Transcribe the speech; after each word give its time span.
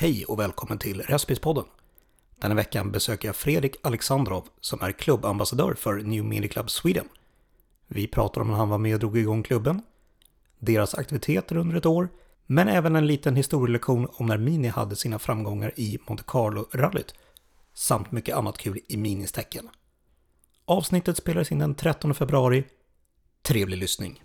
Hej 0.00 0.24
och 0.24 0.38
välkommen 0.38 0.78
till 0.78 1.02
Respispodden. 1.02 1.64
Denna 2.40 2.54
veckan 2.54 2.92
besöker 2.92 3.28
jag 3.28 3.36
Fredrik 3.36 3.76
Alexandrov 3.82 4.48
som 4.60 4.82
är 4.82 4.92
klubbambassadör 4.92 5.74
för 5.74 5.94
New 5.94 6.24
Mini 6.24 6.48
Club 6.48 6.70
Sweden. 6.70 7.08
Vi 7.86 8.06
pratar 8.06 8.40
om 8.40 8.48
när 8.48 8.54
han 8.54 8.68
var 8.68 8.78
med 8.78 8.94
och 8.94 9.00
drog 9.00 9.18
igång 9.18 9.42
klubben, 9.42 9.82
deras 10.58 10.94
aktiviteter 10.94 11.56
under 11.56 11.76
ett 11.76 11.86
år, 11.86 12.08
men 12.46 12.68
även 12.68 12.96
en 12.96 13.06
liten 13.06 13.36
historielektion 13.36 14.08
om 14.12 14.26
när 14.26 14.38
Mini 14.38 14.68
hade 14.68 14.96
sina 14.96 15.18
framgångar 15.18 15.72
i 15.76 15.98
Monte 16.06 16.24
Carlo-rallyt, 16.26 17.14
samt 17.74 18.12
mycket 18.12 18.36
annat 18.36 18.58
kul 18.58 18.80
i 18.88 18.96
Minis 18.96 19.32
tecken. 19.32 19.68
Avsnittet 20.64 21.16
spelades 21.16 21.52
in 21.52 21.58
den 21.58 21.74
13 21.74 22.14
februari. 22.14 22.64
Trevlig 23.42 23.78
lyssning! 23.78 24.22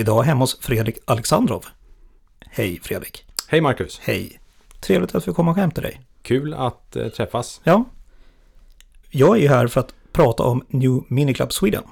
Idag 0.00 0.22
hemma 0.22 0.42
hos 0.42 0.60
Fredrik 0.60 0.98
Alexandrov. 1.04 1.64
Hej 2.40 2.80
Fredrik! 2.82 3.24
Hej 3.48 3.60
Marcus! 3.60 4.00
Hej! 4.02 4.40
Trevligt 4.80 5.14
att 5.14 5.28
vi 5.28 5.32
kommer 5.32 5.52
hem 5.54 5.70
till 5.70 5.82
dig. 5.82 6.00
Kul 6.22 6.54
att 6.54 6.96
eh, 6.96 7.08
träffas. 7.08 7.60
Ja. 7.64 7.84
Jag 9.10 9.36
är 9.36 9.40
ju 9.40 9.48
här 9.48 9.66
för 9.66 9.80
att 9.80 9.94
prata 10.12 10.42
om 10.42 10.64
New 10.68 11.00
Mini 11.08 11.34
Club 11.34 11.52
Sweden. 11.52 11.82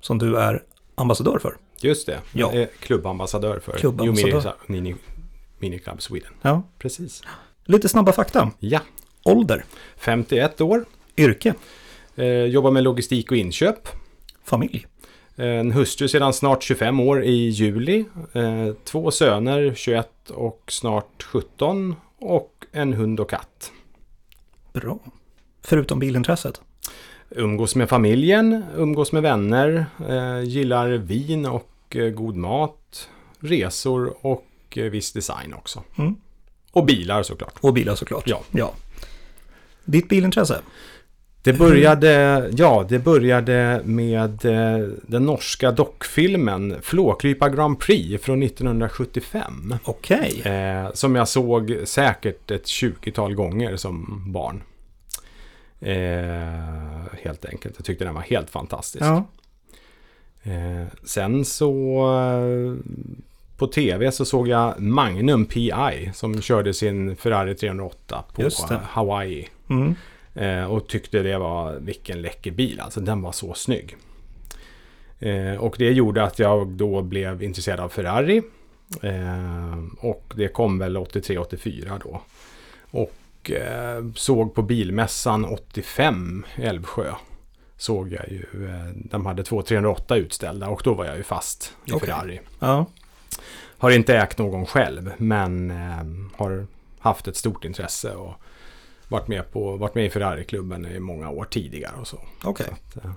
Som 0.00 0.18
du 0.18 0.36
är 0.36 0.62
ambassadör 0.94 1.38
för. 1.38 1.56
Just 1.80 2.06
det, 2.06 2.12
Ja. 2.32 2.50
jag 2.52 2.54
är 2.62 2.66
klubbambassadör 2.80 3.60
för 3.60 3.72
Klubbambassadör. 3.78 4.54
New 4.66 4.82
Mini, 4.82 4.82
Mini, 4.90 4.96
Mini 5.58 5.78
Club 5.78 6.02
Sweden. 6.02 6.32
Ja. 6.42 6.62
Precis. 6.78 7.22
Lite 7.64 7.88
snabba 7.88 8.12
fakta. 8.12 8.50
Ja, 8.58 8.80
Ålder, 9.24 9.64
51 9.96 10.60
år, 10.60 10.84
yrke, 11.16 11.54
eh, 12.16 12.26
jobbar 12.26 12.70
med 12.70 12.82
logistik 12.82 13.30
och 13.30 13.36
inköp. 13.36 13.88
familj, 14.44 14.86
En 15.36 15.72
hustru 15.72 16.08
sedan 16.08 16.32
snart 16.32 16.62
25 16.62 17.00
år 17.00 17.24
i 17.24 17.48
juli. 17.48 18.04
Eh, 18.32 18.72
två 18.84 19.10
söner, 19.10 19.74
21 19.74 20.30
och 20.30 20.62
snart 20.68 21.22
17. 21.22 21.94
Och 22.18 22.66
en 22.72 22.92
hund 22.92 23.20
och 23.20 23.30
katt. 23.30 23.72
bra. 24.72 24.98
Förutom 25.62 25.98
bilintresset. 25.98 26.60
Umgås 27.30 27.74
med 27.74 27.88
familjen, 27.88 28.64
umgås 28.76 29.12
med 29.12 29.22
vänner, 29.22 29.86
eh, 30.08 30.42
gillar 30.48 30.88
vin 30.88 31.46
och 31.46 31.96
eh, 31.96 32.10
god 32.10 32.36
mat, 32.36 33.08
resor 33.40 34.26
och 34.26 34.46
viss 34.74 35.12
design 35.12 35.54
också. 35.54 35.82
Mm. 35.98 36.16
Och 36.72 36.84
bilar 36.84 37.22
såklart. 37.22 37.54
Och 37.60 37.72
bilar 37.72 37.94
såklart. 37.94 38.22
Ja. 38.26 38.40
ja. 38.50 38.72
Ditt 39.84 40.08
bilintresse? 40.08 40.60
Det 41.42 41.52
började, 41.52 42.50
ja, 42.56 42.86
det 42.88 42.98
började 42.98 43.80
med 43.84 44.44
eh, 44.44 44.88
den 45.02 45.26
norska 45.26 45.70
dockfilmen 45.70 46.76
Flåklypa 46.82 47.48
Grand 47.48 47.78
Prix 47.78 48.24
från 48.24 48.42
1975. 48.42 49.74
Okej. 49.84 50.42
Eh, 50.44 50.92
som 50.92 51.16
jag 51.16 51.28
såg 51.28 51.76
säkert 51.84 52.50
ett 52.50 52.64
20-tal 52.64 53.34
gånger 53.34 53.76
som 53.76 54.24
barn. 54.26 54.62
Eh, 55.80 57.18
helt 57.22 57.44
enkelt. 57.44 57.74
Jag 57.78 57.84
tyckte 57.84 58.04
den 58.04 58.14
var 58.14 58.22
helt 58.22 58.50
fantastisk. 58.50 59.04
Ja. 59.04 59.24
Eh, 60.42 60.86
sen 61.04 61.44
så 61.44 61.98
eh, 62.18 62.92
på 63.56 63.66
tv 63.66 64.12
så 64.12 64.24
såg 64.24 64.48
jag 64.48 64.80
Magnum 64.80 65.46
PI 65.46 66.10
som 66.14 66.42
körde 66.42 66.74
sin 66.74 67.16
Ferrari 67.16 67.54
308 67.54 68.24
på. 68.34 68.42
Hawaii. 68.82 69.48
Mm. 69.70 69.94
Eh, 70.34 70.64
och 70.64 70.88
tyckte 70.88 71.22
det 71.22 71.38
var 71.38 71.78
vilken 71.80 72.22
läcker 72.22 72.50
bil. 72.50 72.80
Alltså 72.80 73.00
den 73.00 73.22
var 73.22 73.32
så 73.32 73.54
snygg. 73.54 73.96
Eh, 75.18 75.56
och 75.56 75.74
det 75.78 75.92
gjorde 75.92 76.22
att 76.24 76.38
jag 76.38 76.68
då 76.68 77.02
blev 77.02 77.42
intresserad 77.42 77.80
av 77.80 77.88
Ferrari. 77.88 78.42
Eh, 79.02 79.78
och 79.98 80.32
det 80.36 80.48
kom 80.48 80.78
väl 80.78 80.96
83-84 80.96 82.00
då. 82.04 82.20
Och 82.90 83.50
eh, 83.50 84.04
såg 84.14 84.54
på 84.54 84.62
bilmässan 84.62 85.44
85 85.44 86.44
i 86.56 86.62
Älvsjö. 86.62 87.14
Såg 87.76 88.12
jag 88.12 88.28
ju, 88.28 88.68
eh, 88.68 88.94
de 88.94 89.26
hade 89.26 89.44
två 89.44 89.62
308 89.62 90.16
utställda 90.16 90.68
och 90.68 90.82
då 90.84 90.94
var 90.94 91.04
jag 91.04 91.16
ju 91.16 91.22
fast 91.22 91.72
i 91.84 91.92
Okej. 91.92 92.08
Ferrari. 92.08 92.40
Ja. 92.58 92.86
Har 93.78 93.90
inte 93.90 94.16
ägt 94.16 94.38
någon 94.38 94.66
själv 94.66 95.12
men 95.16 95.70
eh, 95.70 96.36
har 96.36 96.66
haft 96.98 97.28
ett 97.28 97.36
stort 97.36 97.64
intresse 97.64 98.14
och 98.14 98.34
varit 99.12 99.28
med, 99.28 99.52
på, 99.52 99.76
varit 99.76 99.94
med 99.94 100.06
i 100.06 100.10
Ferrari-klubben 100.10 100.86
i 100.86 101.00
många 101.00 101.30
år 101.30 101.44
tidigare 101.44 101.94
och 102.00 102.06
så. 102.06 102.18
Okej. 102.44 102.66
Så 102.66 102.98
att, 102.98 103.04
eh, 103.04 103.10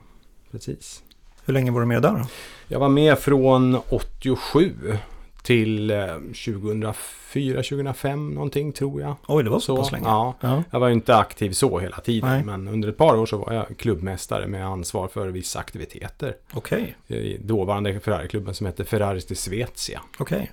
precis. 0.52 1.04
Hur 1.46 1.54
länge 1.54 1.72
var 1.72 1.80
du 1.80 1.86
med 1.86 2.02
där 2.02 2.12
då? 2.12 2.28
Jag 2.68 2.80
var 2.80 2.90
med 2.90 3.20
från 3.20 3.80
87 3.90 4.98
till 5.46 5.92
eh, 5.92 5.98
2004-2005 5.98 8.34
någonting 8.34 8.72
tror 8.72 9.02
jag. 9.02 9.16
Oj, 9.28 9.44
det 9.44 9.50
var 9.50 9.60
så, 9.60 9.78
pass 9.78 9.92
länge. 9.92 10.06
Ja. 10.06 10.36
Ja. 10.42 10.64
Jag 10.72 10.80
var 10.80 10.88
ju 10.88 10.94
inte 10.94 11.16
aktiv 11.16 11.52
så 11.52 11.80
hela 11.80 11.98
tiden 11.98 12.30
Nej. 12.30 12.44
men 12.44 12.68
under 12.68 12.90
ett 12.90 12.98
par 12.98 13.18
år 13.18 13.26
så 13.26 13.38
var 13.38 13.54
jag 13.54 13.66
klubbmästare 13.78 14.48
med 14.48 14.68
ansvar 14.68 15.08
för 15.08 15.28
vissa 15.28 15.60
aktiviteter. 15.60 16.36
Okej. 16.54 16.96
I 17.08 17.38
dåvarande 17.38 18.00
Ferrari-klubben 18.00 18.54
som 18.54 18.66
hette 18.66 18.86
Ferraris 18.86 19.26
di 19.26 19.36
Svezia. 19.36 20.02
Okej. 20.18 20.52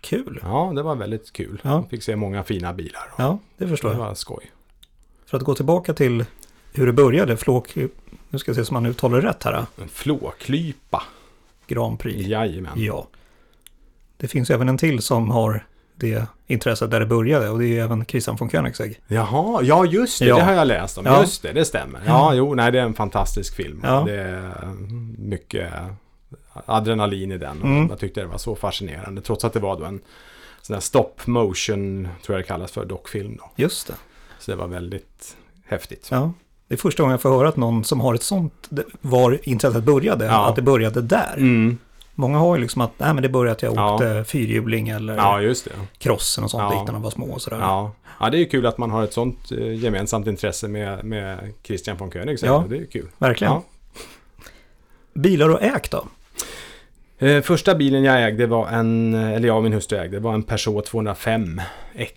Kul. 0.00 0.40
Ja, 0.42 0.72
det 0.76 0.82
var 0.82 0.94
väldigt 0.96 1.32
kul. 1.32 1.60
Ja. 1.64 1.84
Fick 1.90 2.02
se 2.02 2.16
många 2.16 2.42
fina 2.44 2.72
bilar. 2.72 3.02
Ja, 3.18 3.38
det 3.58 3.68
förstår 3.68 3.88
Det 3.88 3.94
jag. 3.94 4.04
var 4.04 4.14
skoj. 4.14 4.50
För 5.26 5.36
att 5.36 5.42
gå 5.42 5.54
tillbaka 5.54 5.94
till 5.94 6.24
hur 6.72 6.86
det 6.86 6.92
började, 6.92 7.36
Flåk... 7.36 7.76
Nu 8.30 8.38
ska 8.38 8.48
jag 8.50 8.56
se 8.56 8.64
så 8.64 8.74
man 8.74 8.86
uttalar 8.86 9.20
det 9.22 9.28
rätt 9.28 9.42
här. 9.44 9.64
En 9.82 9.88
flåklypa. 9.88 11.02
Grand 11.66 11.98
Prix. 11.98 12.26
Jajamän. 12.28 12.72
Ja. 12.76 13.06
Det 14.16 14.28
finns 14.28 14.50
även 14.50 14.68
en 14.68 14.78
till 14.78 15.02
som 15.02 15.30
har 15.30 15.66
det 15.94 16.26
intresset 16.46 16.90
där 16.90 17.00
det 17.00 17.06
började 17.06 17.48
och 17.50 17.58
det 17.58 17.66
är 17.78 17.84
även 17.84 18.04
Christian 18.04 18.36
von 18.36 18.48
Koenigsegg. 18.48 19.00
Jaha, 19.06 19.62
ja 19.62 19.84
just 19.84 20.18
det, 20.18 20.24
Ja. 20.24 20.36
det 20.36 20.42
har 20.42 20.52
jag 20.52 20.68
läst 20.68 20.98
om. 20.98 21.06
Ja. 21.06 21.20
Just 21.20 21.42
det, 21.42 21.52
det 21.52 21.64
stämmer. 21.64 22.00
Ja, 22.06 22.12
Ja. 22.12 22.34
jo, 22.34 22.54
nej 22.54 22.72
det 22.72 22.78
är 22.78 22.82
en 22.84 22.94
fantastisk 22.94 23.54
film. 23.56 23.80
Ja. 23.84 24.02
Det 24.06 24.20
är 24.20 24.52
mycket 25.18 25.72
adrenalin 26.66 27.32
i 27.32 27.38
den. 27.38 27.60
Och 27.62 27.68
Mm. 27.68 27.86
Jag 27.90 27.98
tyckte 27.98 28.20
det 28.20 28.26
var 28.26 28.38
så 28.38 28.54
fascinerande. 28.54 29.20
Trots 29.20 29.44
att 29.44 29.52
det 29.52 29.60
var 29.60 29.78
då 29.78 29.84
en 29.84 30.00
sån 30.62 30.74
här 30.74 30.80
stop 30.80 31.10
motion, 31.24 32.08
tror 32.26 32.38
jag 32.38 32.44
det 32.44 32.48
kallas 32.48 32.72
för, 32.72 32.84
dockfilm 32.84 33.36
då. 33.36 33.50
Just 33.56 33.86
det. 33.86 33.94
Så 34.38 34.50
det 34.50 34.56
var 34.56 34.66
väldigt 34.66 35.36
häftigt. 35.66 36.08
Ja. 36.10 36.32
Det 36.68 36.74
är 36.74 36.78
första 36.78 37.02
gången 37.02 37.10
jag 37.12 37.20
får 37.22 37.30
höra 37.30 37.48
att 37.48 37.56
någon 37.56 37.84
som 37.84 38.00
har 38.00 38.14
ett 38.14 38.22
sånt, 38.22 38.68
var 39.00 39.38
intresset 39.42 39.84
började, 39.84 40.24
Ja. 40.24 40.48
att 40.48 40.56
det 40.56 40.62
började 40.62 41.00
där. 41.02 41.34
Mm. 41.36 41.78
Många 42.14 42.38
har 42.38 42.56
ju 42.56 42.62
liksom 42.62 42.80
att, 42.82 42.90
nej 42.98 43.14
men 43.14 43.22
det 43.22 43.28
började 43.28 43.52
att 43.52 43.62
jag 43.62 43.76
Ja. 43.76 43.94
åkte 43.94 44.24
fyrhjuling 44.24 44.88
eller 44.88 45.16
Ja, 45.16 45.54
crossen 45.98 46.44
och 46.44 46.50
sånt 46.50 46.74
Ja. 46.74 46.84
när 46.86 46.92
de 46.92 47.02
var 47.02 47.10
små 47.10 47.26
och 47.26 47.42
sådär. 47.42 47.58
Ja. 47.60 47.92
ja, 48.20 48.30
det 48.30 48.36
är 48.36 48.38
ju 48.38 48.46
kul 48.46 48.66
att 48.66 48.78
man 48.78 48.90
har 48.90 49.04
ett 49.04 49.12
sånt 49.12 49.52
eh, 49.52 49.72
gemensamt 49.74 50.26
intresse 50.26 50.68
med, 50.68 51.04
med 51.04 51.52
Christian 51.62 51.96
von 51.96 52.10
Koenigsegg. 52.10 52.50
Ja. 52.50 52.64
Det 52.68 52.76
är 52.76 52.86
kul. 52.86 53.08
Verkligen. 53.18 53.52
Ja. 53.52 53.62
Bilar 55.14 55.48
och 55.48 55.62
ägt 55.62 55.90
då? 55.90 56.04
Eh, 57.22 57.42
första 57.42 57.74
bilen 57.74 58.04
jag 58.04 58.24
ägde 58.24 58.46
var 58.46 58.68
en, 58.68 59.14
eller 59.14 59.48
jag 59.48 59.56
och 59.56 59.62
min 59.62 59.72
hustru 59.72 59.98
ägde, 59.98 60.18
var 60.20 60.34
en 60.34 60.42
Peugeot 60.42 60.86
205 60.86 61.60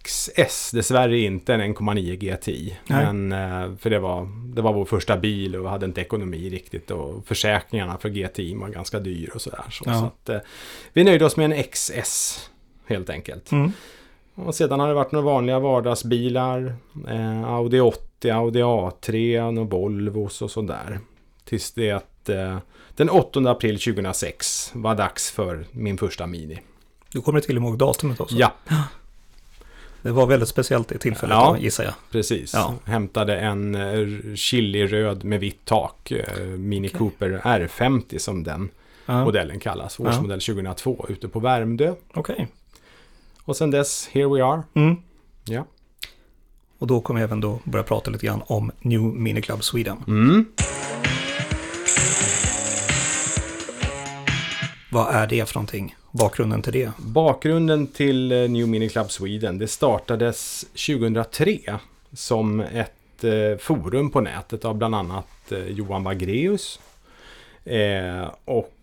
XS. 0.03 0.71
Dessvärre 0.71 1.19
inte 1.19 1.53
en 1.53 1.61
1,9 1.75 2.15
GTI. 2.15 2.77
Nej. 2.87 3.13
Men, 3.13 3.31
eh, 3.31 3.75
för 3.77 3.89
det 3.89 3.99
var, 3.99 4.27
det 4.55 4.61
var 4.61 4.73
vår 4.73 4.85
första 4.85 5.17
bil 5.17 5.55
och 5.55 5.63
vi 5.65 5.69
hade 5.69 5.85
inte 5.85 6.01
ekonomi 6.01 6.49
riktigt. 6.49 6.91
Och 6.91 7.27
försäkringarna 7.27 7.97
för 7.97 8.09
GTI 8.09 8.55
var 8.55 8.69
ganska 8.69 8.99
dyr 8.99 9.29
och 9.35 9.41
sådär. 9.41 9.63
Så, 9.71 9.83
Ja. 9.87 9.93
så 9.99 10.05
att, 10.05 10.29
eh, 10.29 10.47
vi 10.93 11.03
nöjde 11.03 11.25
oss 11.25 11.37
med 11.37 11.51
en 11.51 11.63
XS 11.63 12.39
helt 12.87 13.09
enkelt. 13.09 13.51
Mm. 13.51 13.71
Och 14.35 14.55
sedan 14.55 14.79
har 14.79 14.87
det 14.87 14.93
varit 14.93 15.11
några 15.11 15.25
vanliga 15.25 15.59
vardagsbilar. 15.59 16.75
Eh, 17.09 17.43
Audi 17.43 17.79
80, 17.79 18.29
Audi 18.29 18.61
A3, 18.61 19.51
några 19.51 19.69
Volvos 19.69 20.41
och 20.41 20.51
sådär. 20.51 20.99
Tills 21.45 21.71
det 21.73 21.91
att 21.91 22.29
eh, 22.29 22.57
den 22.95 23.09
8 23.09 23.39
april 23.51 23.79
2006 23.79 24.71
var 24.73 24.95
dags 24.95 25.31
för 25.31 25.65
min 25.71 25.97
första 25.97 26.27
Mini. 26.27 26.59
Du 27.11 27.21
kommer 27.21 27.39
till 27.39 27.57
ihåg 27.57 27.77
datumet 27.77 28.19
också? 28.19 28.35
Ja, 28.35 28.53
Det 30.01 30.11
var 30.11 30.25
väldigt 30.27 30.49
speciellt 30.49 30.91
i 30.91 30.97
tillfället 30.97 31.33
Ja. 31.35 31.55
då, 31.57 31.63
gissar 31.63 31.83
jag. 31.83 31.93
precis. 32.11 32.53
Ja. 32.53 32.73
Hämtade 32.85 33.39
en 33.39 33.75
eh, 33.75 34.35
chiliröd 34.35 35.23
med 35.23 35.39
vitt 35.39 35.65
tak. 35.65 36.11
Eh, 36.11 36.39
Mini 36.43 36.87
Okej. 36.87 36.97
Cooper 36.99 37.41
R50 37.43 38.17
som 38.17 38.43
den 38.43 38.69
Ja. 39.05 39.23
modellen 39.25 39.59
kallas. 39.59 39.95
Ja. 39.99 40.09
Årsmodell 40.09 40.41
2002 40.41 41.05
ute 41.09 41.27
på 41.27 41.39
Värmdö. 41.39 41.93
Okej. 42.13 42.47
Och 43.43 43.55
sen 43.57 43.71
dess, 43.71 44.07
here 44.11 44.27
we 44.27 44.43
are. 44.45 44.63
Mm. 44.73 44.95
Ja. 45.45 45.65
Och 46.79 46.87
då 46.87 47.01
kommer 47.01 47.19
jag 47.19 47.27
även 47.27 47.41
då 47.41 47.59
börja 47.63 47.83
prata 47.83 48.11
lite 48.11 48.25
grann 48.25 48.41
om 48.45 48.71
New 48.81 49.01
Mini 49.01 49.41
Club 49.41 49.63
Sweden. 49.63 49.97
Mm. 50.07 50.45
Vad 54.93 55.15
är 55.15 55.27
det 55.27 55.49
för 55.49 55.55
någonting? 55.55 55.95
bakgrunden 56.11 56.61
till 56.61 56.73
det? 56.73 56.91
Bakgrunden 56.97 57.87
till 57.87 58.31
eh, 58.31 58.49
New 58.49 58.67
Mini 58.67 58.89
Club 58.89 59.11
Sweden, 59.11 59.57
det 59.57 59.67
startades 59.67 60.65
2003 60.87 61.59
som 62.13 62.59
ett 62.59 63.23
eh, 63.23 63.57
forum 63.59 64.09
på 64.09 64.21
nätet 64.21 64.65
av 64.65 64.75
bland 64.75 64.95
annat 64.95 65.51
eh, 65.51 65.67
Johan 65.67 66.03
Wagreus. 66.03 66.79
Och 68.45 68.73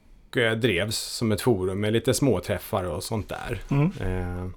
drevs 0.56 0.96
som 0.96 1.32
ett 1.32 1.40
forum 1.40 1.80
med 1.80 1.92
lite 1.92 2.14
småträffar 2.14 2.84
och 2.84 3.02
sånt 3.02 3.28
där. 3.28 3.60
Mm. 3.70 3.92
Eh, 4.00 4.50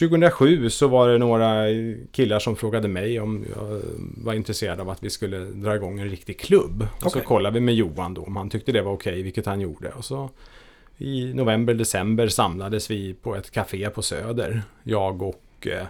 2007 0.00 0.70
så 0.70 0.88
var 0.88 1.08
det 1.08 1.18
några 1.18 1.64
killar 2.12 2.38
som 2.38 2.56
frågade 2.56 2.88
mig 2.88 3.20
om 3.20 3.44
jag 3.56 3.80
var 4.24 4.34
intresserad 4.34 4.80
av 4.80 4.90
att 4.90 5.02
vi 5.02 5.10
skulle 5.10 5.38
dra 5.38 5.74
igång 5.74 6.00
en 6.00 6.10
riktig 6.10 6.40
klubb. 6.40 6.86
Och 7.04 7.12
så 7.12 7.20
kollade 7.20 7.54
vi 7.54 7.60
med 7.60 7.74
Johan 7.74 8.14
då 8.14 8.22
om 8.22 8.36
han 8.36 8.50
tyckte 8.50 8.72
det 8.72 8.82
var 8.82 8.92
okej, 8.92 9.22
vilket 9.22 9.46
han 9.46 9.60
gjorde. 9.60 9.88
Och 9.88 10.04
så 10.04 10.30
i 11.00 11.34
november, 11.34 11.74
december 11.74 12.28
samlades 12.28 12.90
vi 12.90 13.14
på 13.14 13.36
ett 13.36 13.50
café 13.50 13.90
på 13.90 14.02
Söder. 14.02 14.62
Jag 14.82 15.22
och 15.22 15.42
eh, 15.66 15.86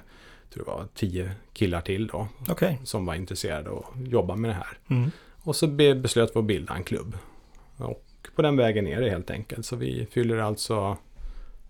tror 0.53 0.65
det 0.65 0.71
var 0.71 0.85
tio 0.95 1.31
killar 1.53 1.81
till 1.81 2.07
då 2.07 2.29
Okej. 2.49 2.81
som 2.85 3.07
var 3.07 3.15
intresserade 3.15 3.71
att 3.71 3.85
jobba 4.09 4.37
med 4.37 4.51
det 4.51 4.55
här. 4.55 4.79
Mm. 4.91 5.11
Och 5.43 5.57
så 5.57 5.67
be- 5.67 5.95
beslöt 5.95 6.31
vi 6.35 6.39
att 6.39 6.45
bilda 6.45 6.75
en 6.75 6.85
klubb. 6.85 7.17
Och 7.77 8.05
på 8.37 8.43
den 8.43 8.57
vägen 8.57 8.87
är 8.87 9.01
det 9.01 9.11
helt 9.11 9.31
enkelt. 9.31 9.67
Så 9.67 9.77
vi 9.77 10.07
fyller 10.11 10.39
alltså 10.39 10.97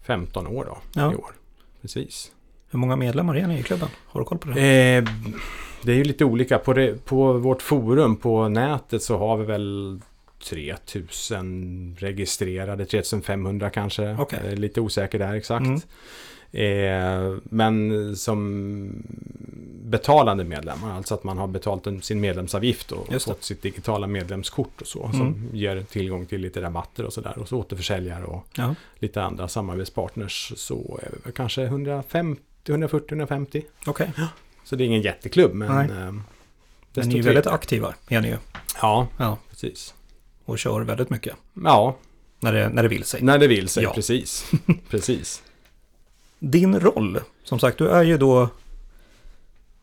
15 0.02 0.46
år 0.46 0.64
då 0.64 0.78
Ja. 1.00 1.12
i 1.12 1.16
år. 1.16 1.30
Precis. 1.80 2.32
Hur 2.70 2.78
många 2.78 2.96
medlemmar 2.96 3.36
är 3.36 3.46
ni 3.46 3.58
i 3.58 3.62
klubben? 3.62 3.88
Har 4.06 4.20
du 4.20 4.24
koll 4.24 4.38
på 4.38 4.48
det? 4.48 4.60
Eh, 4.96 5.04
det 5.82 5.92
är 5.92 5.96
ju 5.96 6.04
lite 6.04 6.24
olika. 6.24 6.58
På, 6.58 6.72
det, 6.72 7.04
på 7.04 7.32
vårt 7.32 7.62
forum 7.62 8.16
på 8.16 8.48
nätet 8.48 9.02
så 9.02 9.18
har 9.18 9.36
vi 9.36 9.44
väl 9.44 10.00
3000 10.44 11.96
registrerade, 11.98 12.84
3500 12.86 13.70
kanske. 13.70 14.04
Eh, 14.04 14.54
lite 14.54 14.80
osäker 14.80 15.18
där 15.18 15.34
exakt. 15.34 15.66
Mm. 15.66 15.80
Eh, 16.52 17.36
men 17.44 18.16
som 18.16 18.90
betalande 19.84 20.44
medlemmar, 20.44 20.96
alltså 20.96 21.14
att 21.14 21.24
man 21.24 21.38
har 21.38 21.46
betalt 21.46 21.86
en, 21.86 22.02
sin 22.02 22.20
medlemsavgift 22.20 22.92
och 22.92 23.22
fått 23.22 23.44
sitt 23.44 23.62
digitala 23.62 24.06
medlemskort 24.06 24.80
och 24.80 24.86
så. 24.86 25.04
Mm. 25.04 25.16
Som 25.18 25.48
ger 25.52 25.82
tillgång 25.82 26.26
till 26.26 26.40
lite 26.40 26.62
rabatter 26.62 27.04
och 27.04 27.12
sådär. 27.12 27.38
Och 27.38 27.48
så 27.48 27.58
återförsäljare 27.58 28.24
och 28.24 28.46
Ja. 28.54 28.74
lite 28.98 29.22
andra 29.22 29.48
samarbetspartners. 29.48 30.52
Så 30.56 31.00
är 31.02 31.10
väl 31.24 31.32
kanske 31.32 31.62
150, 31.64 32.42
140, 32.68 33.08
150. 33.12 33.62
Okej. 33.86 34.10
Så 34.64 34.76
det 34.76 34.84
är 34.84 34.86
ingen 34.86 35.02
jätteklubb 35.02 35.54
men... 35.54 35.74
Nej. 35.88 35.98
Eh, 36.06 36.12
Men 36.94 37.08
ni 37.08 37.18
är 37.18 37.22
väldigt 37.22 37.46
aktiva, 37.46 37.94
är 38.08 38.20
ni 38.20 38.28
ju. 38.28 38.36
Ja, 38.82 39.08
Ja. 39.16 39.38
precis. 39.50 39.94
Och 40.50 40.58
kör 40.58 40.80
väldigt 40.80 41.10
mycket. 41.10 41.36
Ja, 41.64 41.96
När 42.40 42.52
det, 42.52 42.68
när 42.68 42.82
det 42.82 42.88
vill 42.88 43.04
sig. 43.04 43.22
när 43.22 43.38
det 43.38 43.46
vill 43.46 43.68
sig. 43.68 43.82
Ja. 43.82 43.92
Precis. 43.94 44.50
precis. 44.90 45.42
Din 46.38 46.80
roll, 46.80 47.18
som 47.44 47.58
sagt, 47.58 47.78
du 47.78 47.88
är 47.88 48.02
ju 48.02 48.18
då... 48.18 48.48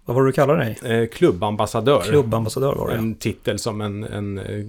Vad 0.06 0.16
var 0.16 0.24
det 0.24 0.30
du 0.30 0.34
kallar 0.34 0.58
dig? 0.58 0.80
Eh, 0.84 1.08
klubbambassadör. 1.10 2.02
Klubbambassadör 2.02 2.76
var 2.76 2.90
det. 2.90 2.96
En 2.96 3.16
titel 3.16 3.60
som 3.60 3.82
en, 3.82 4.04
en 4.04 4.38
eh, 4.38 4.66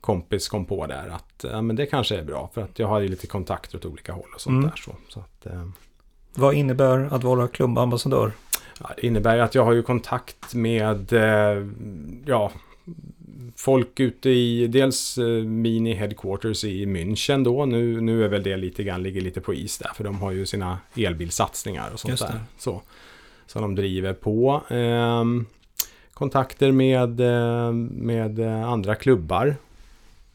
kompis 0.00 0.48
kom 0.48 0.64
på 0.64 0.86
där. 0.86 1.08
Att 1.08 1.44
ja, 1.52 1.62
men 1.62 1.76
det 1.76 1.86
kanske 1.86 2.16
är 2.18 2.22
bra. 2.24 2.50
För 2.54 2.62
att 2.62 2.78
jag 2.78 2.86
har 2.88 3.00
ju 3.00 3.08
lite 3.08 3.26
kontakter 3.26 3.78
åt 3.78 3.84
olika 3.84 4.12
håll 4.12 4.28
och 4.34 4.40
sånt 4.40 4.54
Mm. 4.54 4.70
där. 4.70 4.76
Så, 4.76 4.94
så 5.08 5.20
att, 5.20 5.46
eh, 5.46 5.68
Vad 6.34 6.54
innebär 6.54 7.08
att 7.14 7.24
vara 7.24 7.48
klubbambassadör? 7.48 8.32
ja, 8.80 8.90
det 8.96 9.06
innebär 9.06 9.38
att 9.38 9.54
jag 9.54 9.64
har 9.64 9.72
ju 9.72 9.82
kontakt 9.82 10.54
med 10.54 11.12
eh, 11.12 11.66
ja, 12.24 12.52
folk 13.56 14.00
ute 14.00 14.30
i 14.30 14.66
dels 14.66 15.18
eh, 15.18 15.26
Mini 15.44 15.94
Headquarters 15.94 16.64
i 16.64 16.86
München 16.86 17.44
då. 17.44 17.64
Nu, 17.66 18.00
nu 18.00 18.24
är 18.24 18.28
väl 18.28 18.42
det 18.42 18.56
lite 18.56 18.84
grann, 18.84 19.02
ligger 19.02 19.20
lite 19.20 19.40
på 19.40 19.54
is 19.54 19.78
där. 19.78 19.90
För 19.94 20.04
de 20.04 20.18
har 20.20 20.32
ju 20.32 20.46
sina 20.46 20.78
elbilsatsningar 20.96 21.90
och 21.92 22.00
sånt 22.00 22.18
där. 22.18 22.40
Så, 22.58 22.82
som 23.46 23.62
de 23.62 23.74
driver 23.74 24.12
på. 24.12 24.62
Ehm, 24.68 25.46
kontakter 26.14 26.72
med, 26.72 27.20
eh, 27.20 27.72
med 27.90 28.38
eh, 28.38 28.64
andra 28.64 28.94
klubbar. 28.94 29.56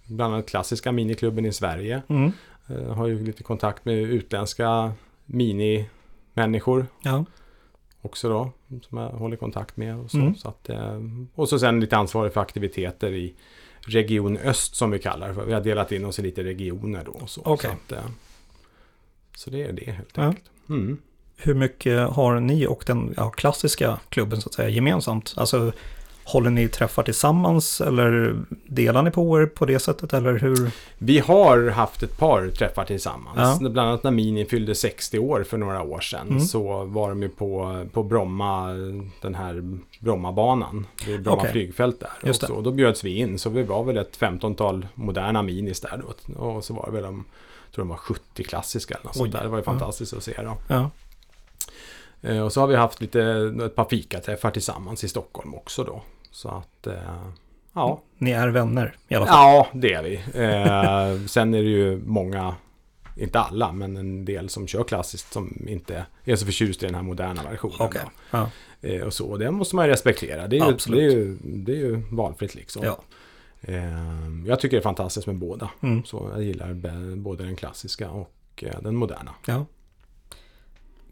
Bland 0.06 0.34
annat 0.34 0.50
klassiska 0.50 0.92
miniklubben 0.92 1.46
i 1.46 1.54
Sverige. 1.54 2.02
Mm. 2.08 2.32
Eh, 2.68 2.94
har 2.94 3.08
ju 3.08 3.26
lite 3.26 3.44
kontakt 3.44 3.86
med 3.86 3.98
utländska 3.98 4.92
minimänniskor 5.26 6.86
Ja. 7.02 7.26
Också 8.02 8.30
då. 8.30 8.52
Som 8.90 8.98
jag 8.98 9.10
håller 9.10 9.36
kontakt 9.38 9.78
med. 9.78 10.00
Och 10.00 10.12
så, 10.12 10.18
Mm. 10.18 10.36
så 10.36 10.50
att, 10.50 10.70
eh, 10.70 11.00
och 11.36 11.50
så 11.50 11.60
sen 11.60 11.80
lite 11.80 11.98
ansvarig 11.98 12.34
för 12.34 12.42
aktiviteter 12.42 13.12
i 13.14 13.34
Region 13.82 14.38
Öst 14.38 14.76
som 14.76 14.92
vi 14.92 15.00
kallar 15.00 15.34
för. 15.34 15.46
Vi 15.46 15.54
har 15.54 15.62
delat 15.62 15.92
in 15.92 16.06
oss 16.06 16.20
i 16.20 16.22
lite 16.22 16.44
regioner 16.44 17.04
då. 17.06 17.12
och 17.12 17.30
Så, 17.30 17.42
Okej. 17.46 17.70
så, 17.88 17.96
att, 17.96 18.00
eh, 18.04 18.10
så 19.36 19.50
det 19.50 19.64
är 19.64 19.72
det 19.74 19.92
helt 19.92 20.10
Ja. 20.16 20.24
enkelt. 20.24 20.50
Mm. 20.70 20.98
Hur 21.38 21.54
mycket 21.54 22.10
har 22.10 22.40
ni 22.40 22.68
och 22.68 22.84
den 22.88 23.14
ja, 23.18 23.30
klassiska 23.30 24.00
klubben 24.10 24.42
så 24.42 24.50
att 24.50 24.54
säga 24.54 24.70
gemensamt? 24.70 25.34
Alltså 25.38 25.72
håller 26.32 26.50
ni 26.50 26.68
träffar 26.68 27.04
tillsammans 27.04 27.82
eller 27.82 28.36
delar 28.68 29.04
ni 29.04 29.12
på 29.12 29.42
er 29.42 29.46
på 29.46 29.66
det 29.66 29.80
sättet 29.80 30.14
eller 30.14 30.40
hur? 30.40 30.72
Vi 30.98 31.20
har 31.20 31.70
haft 31.70 32.04
ett 32.04 32.18
par 32.18 32.48
träffar 32.50 32.86
tillsammans. 32.86 33.62
Ja. 33.62 33.70
Bland 33.70 33.90
annat 33.90 34.04
när 34.04 34.12
Mini 34.12 34.46
fyllde 34.46 34.76
60 34.76 35.20
år 35.20 35.44
för 35.44 35.58
några 35.58 35.82
år 35.84 36.00
sedan. 36.00 36.28
Mm. 36.28 36.40
Så 36.42 36.84
var 36.86 37.10
de 37.10 37.22
ju 37.22 37.30
på, 37.30 37.86
på 37.94 38.04
Bromma, 38.04 38.68
den 39.22 39.36
här 39.36 39.80
Brommabanan. 40.00 40.88
Det 41.06 41.14
är 41.14 41.18
Bromma 41.18 41.38
Okej. 41.38 41.52
flygfält 41.52 42.00
där. 42.00 42.10
Just 42.24 42.44
och, 42.44 42.50
så, 42.50 42.56
och 42.56 42.64
då 42.64 42.72
bjöds 42.72 43.04
vi 43.04 43.18
in. 43.18 43.40
Så 43.40 43.50
vi 43.50 43.64
var 43.64 43.84
väl 43.84 43.98
ett 43.98 44.20
15-tal 44.20 44.88
moderna 44.96 45.42
Minis 45.42 45.82
där 45.82 46.02
då. 46.08 46.44
Och 46.44 46.64
så 46.64 46.74
var 46.74 46.86
det 46.86 46.92
väl 46.92 47.04
de, 47.04 47.26
jag 47.66 47.74
tror 47.76 47.86
de 47.86 47.90
var 47.90 47.98
70 47.98 48.44
klassiska 48.44 48.94
eller 48.94 49.06
något 49.06 49.16
Oj. 49.16 49.20
sånt 49.20 49.32
där. 49.34 49.42
Det 49.44 49.48
var 49.50 49.58
ju 49.58 49.64
Ja. 49.66 49.72
fantastiskt 49.72 50.14
att 50.14 50.24
se 50.24 50.42
dem. 50.42 50.56
Ja, 50.68 50.90
Eh, 52.22 52.40
Och 52.40 52.54
så 52.54 52.60
har 52.60 52.68
vi 52.68 52.76
haft 52.76 53.02
lite, 53.02 53.22
ett 53.66 53.76
par 53.76 53.86
fikaträffar 53.86 54.52
tillsammans 54.52 55.04
i 55.04 55.08
Stockholm 55.08 55.56
också 55.56 55.84
då. 55.84 56.02
Så 56.32 56.50
att, 56.50 56.88
eh, 56.88 57.28
ja. 57.74 58.02
ni 58.18 58.32
är 58.32 58.48
vänner 58.48 58.96
i 59.08 59.16
alla 59.16 59.26
fall. 59.26 59.36
Ja, 59.36 59.68
det 59.74 59.94
är 59.94 60.04
vi. 60.04 60.16
Eh, 60.16 61.26
sen 61.28 61.54
är 61.54 61.64
det 61.64 61.70
ju 61.70 62.02
många, 62.06 62.56
inte 63.16 63.40
alla, 63.40 63.72
men 63.72 63.98
en 63.98 64.26
del 64.26 64.50
som 64.50 64.68
kör 64.68 64.84
klassiskt 64.84 65.34
som 65.34 65.66
inte 65.68 66.06
är 66.24 66.36
så 66.36 66.46
förtjust 66.46 66.84
i 66.84 66.86
den 66.86 66.96
här 66.96 67.02
moderna 67.02 67.44
versionen. 67.44 67.78
Då. 67.80 68.00
Ja. 68.32 68.50
Eh, 68.82 69.02
och 69.02 69.14
så, 69.14 69.38
det 69.38 69.52
måste 69.52 69.76
man 69.76 69.86
ju 69.86 69.92
respektera. 69.92 70.48
Det 70.48 70.58
är 70.58 70.68
ju, 70.68 70.78
det 70.88 71.06
är 71.06 71.12
ju, 71.12 71.38
det 71.44 71.72
är 71.72 71.78
ju 71.78 72.02
valfritt 72.12 72.56
liksom. 72.56 72.84
ja. 72.84 73.00
Eh, 73.62 74.48
jag 74.48 74.60
tycker 74.60 74.78
det 74.78 74.82
är 74.82 74.84
fantastiskt 74.84 75.28
med 75.28 75.36
båda. 75.36 75.70
Mm. 75.82 76.06
Så 76.06 76.30
jag 76.34 76.44
gillar 76.44 76.74
både 77.16 77.44
den 77.44 77.56
klassiska 77.56 78.10
och 78.10 78.64
den 78.82 78.96
moderna. 78.96 79.32
ja. 79.46 79.66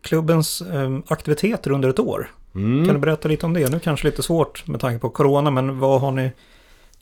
Klubbens 0.02 0.64
aktiviteter 1.08 1.72
under 1.72 1.90
ett 1.90 2.00
år. 2.00 2.32
Mm. 2.58 2.86
Kan 2.86 2.96
du 2.96 3.02
berätta 3.02 3.28
lite 3.28 3.46
om 3.46 3.54
det? 3.54 3.72
Nu 3.72 3.80
kanske 3.80 4.08
lite 4.08 4.24
svårt 4.24 4.68
med 4.68 4.80
tanke 4.82 5.00
på 5.00 5.10
corona, 5.10 5.52
men 5.52 5.80
vad 5.80 6.02
har 6.02 6.12
ni 6.12 6.32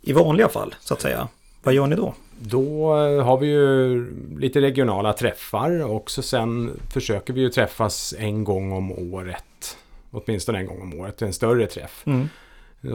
i 0.01 0.13
vanliga 0.13 0.49
fall 0.49 0.75
så 0.79 0.93
att 0.93 1.01
säga? 1.01 1.27
Vad 1.63 1.73
gör 1.73 1.87
ni 1.87 1.95
då? 1.95 2.13
Då 2.39 2.97
eh, 2.97 3.23
har 3.25 3.37
vi 3.37 3.47
ju 3.47 4.05
lite 4.39 4.61
regionala 4.61 5.13
träffar 5.13 5.83
och 5.91 6.11
så 6.11 6.21
sen 6.21 6.79
försöker 6.93 7.33
vi 7.33 7.41
ju 7.41 7.49
träffas 7.49 8.13
en 8.17 8.43
gång 8.43 8.71
om 8.71 8.91
året. 9.13 9.77
Åtminstone 10.11 10.57
en 10.59 10.65
gång 10.65 10.81
om 10.81 10.99
året, 10.99 11.21
en 11.21 11.33
större 11.33 11.67
träff. 11.67 12.03
Mm. 12.05 12.29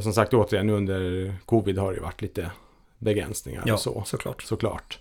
Som 0.03 0.13
sagt 0.13 0.35
återigen 0.35 0.71
under 0.71 1.35
covid 1.47 1.79
har 1.79 1.93
det 1.93 2.01
varit 2.01 2.23
lite 2.23 2.51
begränsningar 2.99 3.63
Ja, 3.67 3.75
och 3.75 3.81
så. 3.81 4.03
såklart. 4.07 4.43
Såklart. 4.43 4.99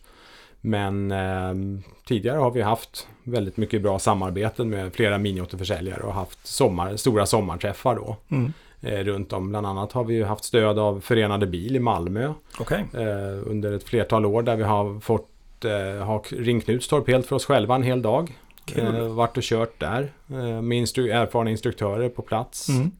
Men 0.62 1.12
eh, 1.12 1.82
tidigare 2.06 2.38
har 2.38 2.51
vi 2.51 2.62
haft 2.62 3.08
väldigt 3.24 3.58
mycket 3.58 3.82
bra 3.82 4.00
samarbeten 4.00 4.70
med 4.70 4.94
flera 4.94 5.18
miniåterförsäljare 5.18 6.01
och 6.04 6.13
haft 6.13 6.48
sommar, 6.48 6.96
stora 6.98 7.25
sommarträffar 7.25 7.96
då. 7.96 8.16
Mm. 8.30 8.54
Eh, 8.82 9.00
runt 9.04 9.34
om. 9.34 9.50
Bland 9.50 9.68
annat 9.68 9.92
har 9.92 10.04
vi 10.04 10.24
haft 10.24 10.44
stöd 10.44 10.80
av 10.80 11.00
Förenade 11.00 11.48
Bil 11.48 11.75
i 11.75 11.80
Malmö 11.80 12.34
Okej. 12.60 12.86
eh, 12.94 13.48
under 13.50 13.72
ett 13.72 13.84
flertal 13.84 14.25
år 14.25 14.42
där 14.42 14.56
vi 14.56 14.63
har 14.63 15.00
fått 15.00 15.66
eh, 15.66 16.06
ha 16.06 16.24
ringt 16.30 16.66
Knutstorp 16.66 17.08
helt 17.08 17.25
för 17.25 17.36
oss 17.36 17.46
själva 17.46 17.75
en 17.75 17.84
hel 17.84 18.01
dag. 18.01 18.38
Kul. 18.66 18.96
Eh, 18.96 19.08
varit 19.08 19.38
och 19.38 19.44
kört 19.44 19.80
där 19.80 20.12
eh, 20.30 20.62
med 20.62 20.78
instru- 20.86 21.13
erfarna 21.13 21.50
instruktörer 21.50 22.10
på 22.10 22.22
plats. 22.22 22.70
Mm. 22.70 22.92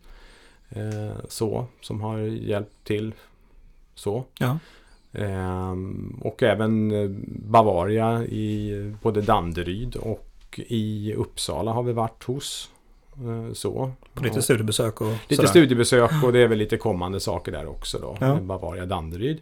Så, 1.28 1.66
som 1.82 2.02
har 2.02 2.18
hjälpt 2.20 2.84
till. 2.84 3.14
Så. 3.96 4.24
Ja. 4.40 4.58
Ehm, 5.14 6.20
och 6.22 6.44
även 6.44 6.92
eh, 6.92 7.10
Bavaria 7.28 8.24
i 8.24 8.94
både 9.02 9.22
Danderyd 9.22 9.96
och 9.96 10.60
i 10.68 11.14
Uppsala 11.14 11.72
har 11.72 11.84
vi 11.84 11.94
varit 11.94 12.24
hos. 12.24 12.70
Eh, 13.14 13.54
så. 13.54 13.92
På 14.14 14.24
lite 14.24 14.42
studiebesök 14.42 15.02
och 15.02 15.08
lite 15.08 15.36
sådär. 15.36 15.50
studiebesök 15.50 16.12
och 16.24 16.34
det 16.34 16.40
är 16.40 16.48
väl 16.48 16.58
lite 16.58 16.78
kommande 16.78 17.20
saker 17.20 17.52
där 17.52 17.68
också 17.68 18.00
då. 18.00 18.18
Ja. 18.20 18.36
Bavaria 18.42 18.86
Danderyd. 18.86 19.42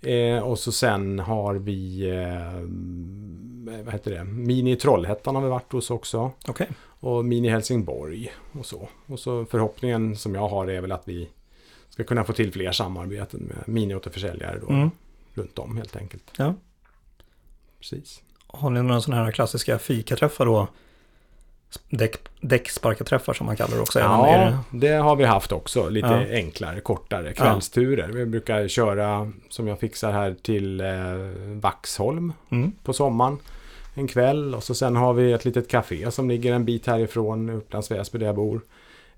Eh, 0.00 0.38
och 0.38 0.58
så 0.58 0.72
sen 0.72 1.18
har 1.18 1.54
vi 1.54 2.10
eh, 2.10 2.60
vad 3.84 3.92
heter 3.92 4.10
det? 4.10 4.24
Mini 4.24 4.76
Trollhättan 4.76 5.34
har 5.34 5.42
vi 5.42 5.48
varit 5.48 5.72
hos 5.72 5.90
också. 5.90 6.30
Okej. 6.48 6.68
Och 7.00 7.24
Mini 7.24 7.48
Helsingborg 7.48 8.32
och 8.58 8.66
så. 8.66 8.88
Och 9.06 9.18
så 9.18 9.44
förhoppningen 9.44 10.16
som 10.16 10.34
jag 10.34 10.48
har 10.48 10.66
är 10.66 10.80
väl 10.80 10.92
att 10.92 11.08
vi 11.08 11.28
ska 11.88 12.04
kunna 12.04 12.24
få 12.24 12.32
till 12.32 12.52
fler 12.52 12.72
samarbeten 12.72 13.40
med 13.40 13.74
miniåterförsäljare 13.74 14.58
då. 14.60 14.68
Mm. 14.68 14.90
Runt 15.38 15.58
om 15.58 15.76
helt 15.76 15.96
enkelt. 15.96 16.24
Ja. 16.36 16.54
Precis. 17.80 18.22
Har 18.46 18.70
ni 18.70 18.82
några 18.82 19.00
sådana 19.00 19.24
här 19.24 19.32
klassiska 19.32 19.78
fikaträffar 19.78 20.46
då? 20.46 20.68
Däck, 21.90 22.16
däcksparkarträffar 22.40 23.32
som 23.32 23.46
man 23.46 23.56
kallar 23.56 23.74
det 23.76 23.80
också. 23.82 23.98
Ja, 24.00 24.26
är 24.26 24.58
det 24.70 24.88
har 24.88 25.16
vi 25.16 25.24
haft 25.24 25.52
också. 25.52 25.88
Lite 25.88 26.08
Ja. 26.08 26.36
enklare, 26.36 26.80
kortare 26.80 27.32
kvällsturer. 27.32 28.08
Vi 28.08 28.26
brukar 28.26 28.68
köra, 28.68 29.32
som 29.48 29.66
jag 29.68 29.78
fixar 29.80 30.12
här, 30.12 30.36
till 30.42 30.80
eh, 30.80 30.86
Vaxholm 31.60 32.32
det- 32.48 32.56
Mm. 32.56 32.72
på 32.84 32.92
sommaren. 32.92 33.38
En 33.94 34.08
kväll 34.08 34.54
och 34.54 34.62
så 34.64 34.74
sen 34.74 34.96
har 34.96 35.12
vi 35.14 35.32
ett 35.32 35.44
litet 35.44 35.68
café 35.70 36.10
som 36.10 36.28
ligger 36.28 36.52
en 36.52 36.64
bit 36.64 36.86
härifrån 36.86 37.50
Upplands 37.50 37.90
Väsby 37.90 38.18
där 38.18 38.26
jag 38.26 38.34
bor. 38.36 38.60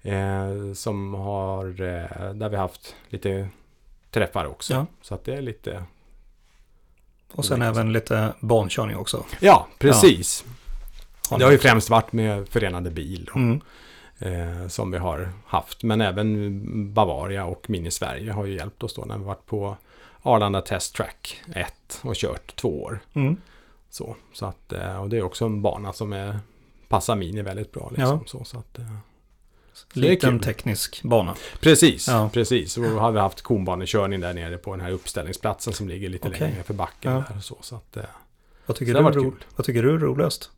Eh, 0.03 0.73
som 0.75 1.15
har, 1.15 1.67
eh, 1.67 2.33
där 2.35 2.49
vi 2.49 2.57
haft 2.57 2.95
lite 3.09 3.49
träffar 4.11 4.45
också. 4.47 4.75
Ja. 4.75 4.87
Så 5.03 5.15
att 5.15 5.25
det 5.25 5.35
är 5.35 5.43
lite... 5.43 5.83
Och 7.33 7.45
sen 7.45 7.63
även 7.63 7.93
lite 7.93 8.33
bankörning 8.41 8.97
också. 8.97 9.25
Ja, 9.41 9.67
precis. 9.79 10.45
Har 11.31 11.39
Det 11.39 11.45
har 11.45 11.53
ju 11.53 11.59
främst 11.59 11.91
varit 11.91 12.13
med 12.13 12.49
Förenade 12.49 12.91
Bil 12.91 13.31
Mm. 13.35 13.61
eh, 14.19 14.69
som 14.69 14.91
vi 14.91 14.99
har 14.99 15.33
haft. 15.47 15.83
Men 15.83 16.01
även 16.01 16.93
Bavaria 16.95 17.45
och 17.45 17.71
Mini 17.71 17.91
Sverige 17.91 18.33
har 18.33 18.45
ju 18.47 18.57
hjälpt 18.57 18.83
oss 18.83 18.95
då 18.95 19.03
när 19.05 19.19
vi 19.19 19.25
varit 19.25 19.47
på 19.47 19.77
Arlanda 20.23 20.61
Test 20.61 20.95
Track 20.95 21.41
1 21.55 22.01
och 22.03 22.15
kört 22.15 22.57
två 22.57 22.83
år. 22.83 23.01
Mm. 23.15 23.37
Så, 23.91 24.17
så 24.33 24.47
att, 24.47 24.73
eh, 24.73 25.03
och 25.03 25.09
det 25.09 25.17
är 25.19 25.23
också 25.23 25.45
en 25.45 25.63
bana 25.63 25.93
som 25.93 26.13
är, 26.13 26.39
passar 26.89 27.17
Mini 27.17 27.43
väldigt 27.43 27.73
bra. 27.73 27.91
Liksom, 27.97 28.25
så, 28.27 28.45
så 28.45 28.59
att, 28.59 28.79
eh, 28.79 28.85
Liten 29.93 30.39
teknisk 30.41 31.03
bana. 31.03 31.35
precis, 31.61 32.09
Ja. 32.09 32.31
precis. 32.33 32.77
Och 32.77 32.83
då 32.85 32.99
har 32.99 33.13
vi 33.13 33.19
haft 33.21 33.43
konbanekörning 33.43 34.21
där 34.21 34.35
nere 34.35 34.57
på 34.59 34.71
den 34.71 34.81
här 34.81 34.91
uppställningsplatsen 34.93 35.73
som 35.73 35.89
ligger 35.89 36.09
lite 36.09 36.29
Okej. 36.29 36.41
längre 36.41 36.63
för 36.63 36.75
backen. 36.75 37.13
Ja. 37.13 37.25
Där, 37.35 37.41
så, 37.41 37.57
så 37.61 37.77
att, 37.77 37.97
eh, 37.97 38.03
Vad 38.67 38.77
tycker, 38.77 38.95
Så 38.95 39.11
du, 39.11 39.33
vad 39.57 39.67
tycker 39.67 39.83
du 39.83 39.95
är 39.95 39.99
roligast? 39.99 40.51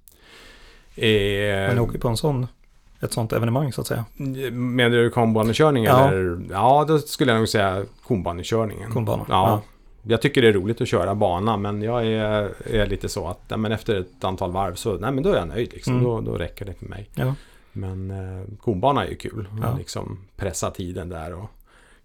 Eh, 0.96 1.74
ni 1.74 1.80
åker 1.80 1.98
på 1.98 2.08
en 2.08 2.16
sån, 2.16 2.46
ett 3.00 3.12
sånt 3.12 3.32
evenemang 3.32 3.72
så 3.72 3.80
att 3.80 3.86
säga. 3.86 4.04
Menar 4.52 4.90
du 4.96 5.10
konbanekörning 5.10 5.84
Ja. 5.84 6.08
eller? 6.08 6.40
Ja, 6.50 6.84
då 6.88 6.98
skulle 6.98 7.32
jag 7.32 7.38
nog 7.38 7.48
säga 7.48 7.84
konbanekörningen. 8.02 8.90
Konbana. 8.92 9.24
Ja. 9.28 9.62
Jag 10.02 10.22
tycker 10.22 10.42
det 10.42 10.48
är 10.48 10.52
roligt 10.52 10.80
att 10.80 10.88
köra 10.88 11.14
bana, 11.14 11.56
men 11.56 11.82
jag 11.82 12.06
är, 12.06 12.52
är 12.70 12.86
lite 12.86 13.08
så 13.08 13.28
att 13.28 13.38
nej, 13.48 13.58
men 13.58 13.72
efter 13.72 13.94
ett 14.00 14.24
antal 14.24 14.52
varv 14.52 14.74
så 14.74 14.92
nej, 14.98 15.12
men 15.12 15.22
då 15.22 15.32
är 15.32 15.36
jag 15.36 15.48
nöjd. 15.48 15.72
Liksom. 15.72 15.92
Mm. 15.92 16.04
Då, 16.04 16.20
då 16.20 16.34
räcker 16.36 16.64
det 16.64 16.74
för 16.74 16.86
mig. 16.86 17.08
Ja. 17.14 17.34
Men 17.72 18.10
eh, 18.10 18.44
konbana 18.60 19.04
är 19.06 19.10
ju 19.10 19.16
kul. 19.16 19.48
Ja. 19.62 19.76
Liksom 19.78 20.18
pressa 20.36 20.70
tiden 20.70 21.08
där 21.08 21.34
och 21.34 21.50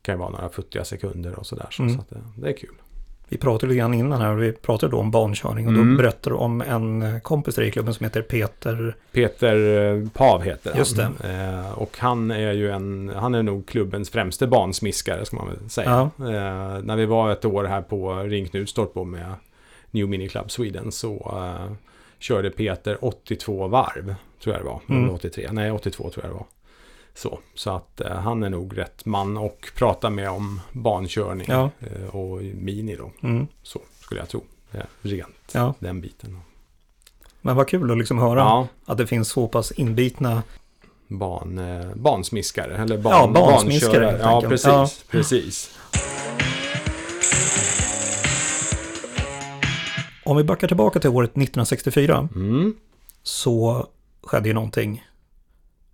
kan 0.01 0.15
ju 0.15 0.19
vara 0.19 0.29
några 0.29 0.49
futtiga 0.49 0.83
sekunder 0.85 1.39
och 1.39 1.45
sådär. 1.45 1.67
Så, 1.71 1.83
Mm. 1.83 1.95
så 1.95 2.01
att 2.01 2.09
det, 2.09 2.21
det 2.35 2.49
är 2.49 2.57
kul. 2.57 2.73
Vi 3.29 3.37
pratade 3.37 3.67
lite 3.69 3.77
grann 3.79 3.93
innan 3.93 4.21
här, 4.21 4.33
vi 4.35 4.51
pratade 4.51 4.91
då 4.91 4.97
om 4.99 5.11
bankörning 5.11 5.67
och 5.67 5.73
Mm. 5.73 5.91
då 5.91 5.97
berättade 5.97 6.35
du 6.35 6.39
om 6.39 6.61
en 6.61 7.21
kompis 7.21 7.55
där 7.55 7.63
i 7.63 7.71
klubben 7.71 7.93
som 7.93 8.03
heter 8.03 8.21
Peter. 8.21 8.95
Peter 9.11 9.55
eh, 9.95 10.09
Pav 10.09 10.41
heter 10.43 10.69
han. 10.71 10.79
Just 10.79 10.95
det. 10.97 11.09
Eh, 11.23 11.71
och 11.79 11.97
han 11.99 12.31
är 12.31 12.51
ju 12.53 12.71
en, 12.71 13.11
han 13.15 13.35
är 13.35 13.43
nog 13.43 13.67
klubbens 13.67 14.09
främste 14.09 14.47
bansmiskare 14.47 15.25
ska 15.25 15.35
man 15.37 15.47
väl 15.47 15.69
säga. 15.69 16.09
Ja. 16.17 16.25
Eh, 16.27 16.83
när 16.83 16.95
vi 16.95 17.05
var 17.05 17.31
ett 17.31 17.45
år 17.45 17.63
här 17.63 17.81
på 17.81 18.13
Ring 18.15 18.47
Knutstorp 18.47 18.95
med 19.07 19.33
New 19.91 20.09
Mini 20.09 20.29
Club 20.29 20.51
Sweden 20.51 20.91
så 20.91 21.13
eh, 21.15 21.71
körde 22.19 22.49
Peter 22.49 23.05
82 23.05 23.67
varv, 23.67 24.15
tror 24.43 24.55
jag 24.55 24.63
det 24.65 24.69
var. 24.69 24.81
Mm. 24.89 25.03
Eller 25.03 25.13
83, 25.13 25.49
nej 25.51 25.71
82 25.71 26.09
tror 26.09 26.25
jag 26.25 26.31
det 26.33 26.37
var. 26.37 26.45
Så, 27.13 27.39
så 27.55 27.69
att 27.71 28.01
eh, 28.01 28.11
han 28.11 28.43
är 28.43 28.49
nog 28.49 28.77
rätt 28.77 29.05
man 29.05 29.37
och 29.37 29.71
prata 29.75 30.09
med 30.09 30.29
om 30.29 30.61
bankörning 30.71 31.45
Ja. 31.49 31.69
eh, 31.79 32.15
och 32.15 32.41
mini 32.41 32.95
då. 32.95 33.11
Mm. 33.23 33.47
Så 33.63 33.79
skulle 34.01 34.21
jag 34.21 34.29
tro. 34.29 34.43
Eh, 34.71 34.81
rent, 35.01 35.51
Ja. 35.53 35.73
den 35.79 36.01
biten. 36.01 36.39
Men 37.41 37.55
vad 37.55 37.67
kul 37.67 37.91
att 37.91 37.97
liksom 37.97 38.17
höra 38.19 38.39
Ja, 38.39 38.67
att 38.85 38.97
det 38.97 39.07
finns 39.07 39.29
så 39.29 39.47
pass 39.47 39.71
inbitna. 39.71 40.43
ban, 41.07 41.57
eh, 41.57 41.95
bansmiskare. 41.95 42.77
Eller 42.77 42.97
ban, 42.97 43.13
Ja, 43.13 43.27
bansmiskare, 43.27 44.19
Ja, 44.21 44.41
precis. 44.49 44.65
Ja. 44.67 44.89
precis. 45.09 45.71
Om 50.27 50.37
vi 50.37 50.43
backar 50.43 50.67
tillbaka 50.67 50.99
till 50.99 51.09
året 51.09 51.29
1964 51.29 52.29
Mm. 52.35 52.75
så 53.23 53.87
skedde 54.23 54.47
ju 54.47 54.53
någonting 54.53 55.05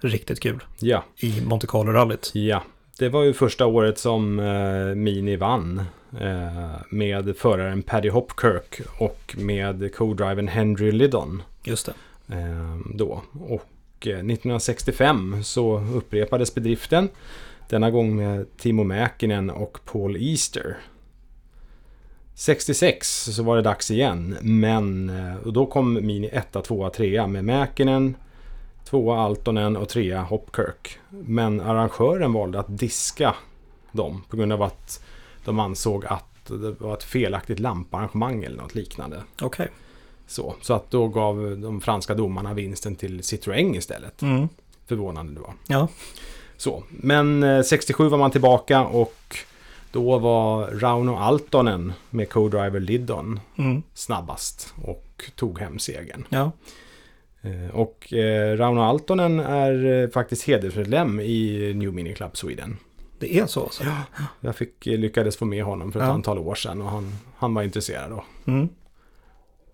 riktigt 0.02 0.40
kul 0.40 0.64
Ja, 0.80 1.04
i 1.18 1.42
Monte 1.42 1.68
Carlo-rallyt. 1.68 2.32
ja. 2.34 2.64
Det 3.00 3.10
var 3.10 3.24
ju 3.24 3.34
första 3.34 3.66
året 3.66 3.98
som 4.00 4.40
eh, 4.40 4.96
Mini 4.96 5.36
vann. 5.36 5.80
Eh, 6.22 6.76
med 6.90 7.38
föraren 7.38 7.82
Paddy 7.84 8.10
Hopkirk 8.10 8.82
och 9.00 9.36
med 9.38 9.96
co-drivern 9.96 10.48
Henry 10.48 10.92
Liddon. 10.92 11.42
Just 11.64 11.86
det. 11.86 11.94
eh, 12.36 12.78
då. 12.96 13.22
Och 13.34 14.08
eh, 14.08 14.12
1965 14.12 15.44
så 15.44 15.80
upprepades 15.96 16.56
bedriften. 16.56 17.10
Denna 17.70 17.92
gång 17.92 18.16
med 18.16 18.58
Timo 18.58 18.84
Mäkinen 18.84 19.50
och 19.50 19.80
Paul 19.86 20.18
Easter. 20.20 20.78
66 22.36 23.24
så 23.24 23.44
var 23.44 23.56
det 23.56 23.62
dags 23.62 23.92
igen, 23.92 24.38
men 24.42 25.10
eh, 25.10 25.36
och 25.36 25.54
då 25.54 25.66
kom 25.66 25.94
Mini 25.94 26.30
1, 26.34 26.58
2, 26.64 26.90
3 26.90 27.28
med 27.28 27.46
Mäkinen, 27.46 28.16
2 28.86 29.14
Altonen 29.14 29.78
och 29.78 29.90
3 29.90 30.16
Hopkirk. 30.16 31.00
Men 31.10 31.62
arrangören 31.62 32.34
valde 32.34 32.60
att 32.60 32.78
diska 32.78 33.36
dem 33.92 34.24
på 34.30 34.38
grund 34.38 34.54
av 34.54 34.62
att 34.62 35.04
de 35.46 35.60
ansåg 35.60 36.06
att 36.06 36.46
det 36.48 36.72
var 36.82 36.94
ett 36.94 37.04
felaktigt 37.04 37.60
lamparrangemang 37.60 38.44
eller 38.44 38.58
något 38.58 38.76
liknande. 38.76 39.22
Okej. 39.42 39.68
Så, 40.28 40.56
så 40.62 40.74
att 40.74 40.92
då 40.92 41.08
gav 41.08 41.58
de 41.62 41.82
franska 41.82 42.14
domarna 42.14 42.54
vinsten 42.54 42.96
till 42.96 43.22
Citroën 43.22 43.78
istället. 43.78 44.22
Mm. 44.22 44.50
Förvånande 44.86 45.34
det 45.34 45.40
var. 45.40 45.54
Ja. 45.68 45.88
Så, 46.58 46.84
men 46.90 47.44
eh, 47.44 47.62
67 47.62 48.08
var 48.08 48.18
man 48.18 48.32
tillbaka 48.32 48.82
och 48.86 49.38
då 49.94 50.20
var 50.20 50.68
Rauno 50.68 51.16
Altonen 51.16 51.94
med 52.10 52.30
co-driver 52.30 52.80
Liddon 52.80 53.40
Mm. 53.58 53.84
snabbast 53.94 54.74
och 54.84 55.32
tog 55.36 55.60
hem 55.60 55.80
segern. 55.80 56.26
Ja. 56.30 56.52
Eh, 57.42 57.76
Och 57.76 58.14
eh, 58.14 58.58
Rauno 58.58 58.82
Altonen 58.82 59.40
är 59.40 59.86
eh, 60.04 60.10
faktiskt 60.10 60.44
hedersmedlem 60.48 61.20
i 61.20 61.74
New 61.76 61.94
Mini 61.94 62.14
Club 62.16 62.38
Sweden. 62.38 62.78
Det 63.20 63.38
är 63.40 63.46
så 63.46 63.64
alltså. 63.64 63.84
Jag 64.40 64.56
fick, 64.56 64.86
lyckades 64.86 65.38
få 65.38 65.46
med 65.46 65.64
honom 65.64 65.92
för 65.92 66.00
ett 66.00 66.06
Ja. 66.06 66.12
antal 66.14 66.38
år 66.38 66.56
sedan 66.56 66.82
och 66.82 66.90
han, 66.90 67.12
han 67.38 67.54
var 67.54 67.64
intresserad 67.64 68.12
då, 68.12 68.24
Mm. 68.46 68.70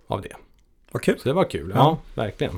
av 0.08 0.22
det. 0.22 0.36
Vad 0.92 1.02
kul. 1.02 1.20
Så 1.20 1.30
det 1.30 1.34
var 1.34 1.44
kul, 1.50 1.72
Ja. 1.76 1.78
ja, 2.16 2.22
verkligen. 2.24 2.54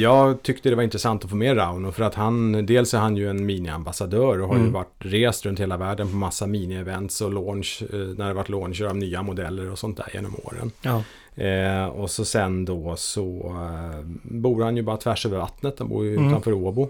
Jag 0.00 0.42
tyckte 0.42 0.68
det 0.70 0.76
var 0.76 0.82
intressant 0.82 1.24
att 1.24 1.30
få 1.30 1.36
med 1.36 1.56
Rauno 1.56 1.92
för 1.92 2.02
att 2.04 2.14
han, 2.14 2.66
dels 2.66 2.94
är 2.94 2.98
han 2.98 3.16
ju 3.16 3.30
en 3.30 3.46
miniambassadör 3.46 4.40
och 4.40 4.48
har 4.48 4.54
ju 4.54 4.60
Mm. 4.60 4.72
varit 4.72 4.94
rest 4.98 5.46
runt 5.46 5.60
hela 5.60 5.76
världen 5.76 6.10
på 6.10 6.16
massa 6.16 6.46
mini-events 6.46 7.22
och 7.24 7.32
launch, 7.32 7.82
eh, 7.92 7.98
när 7.98 8.28
det 8.28 8.34
varit 8.34 8.48
launcher 8.48 8.84
av 8.84 8.96
nya 8.96 9.22
modeller 9.22 9.70
och 9.70 9.78
sånt 9.78 9.96
där 9.96 10.06
genom 10.14 10.36
åren. 10.44 10.70
Ja. 10.82 11.02
Eh, 11.44 11.86
och 11.86 12.10
så 12.10 12.24
sen 12.24 12.64
då 12.64 12.96
så 12.96 13.38
eh, 13.46 14.04
bor 14.22 14.62
han 14.64 14.76
ju 14.76 14.82
bara 14.82 14.96
tvärs 14.96 15.26
över 15.26 15.38
vattnet, 15.38 15.78
han 15.78 15.88
bor 15.88 16.04
ju 16.04 16.16
Mm. 16.16 16.28
utanför 16.28 16.52
Åbo. 16.52 16.88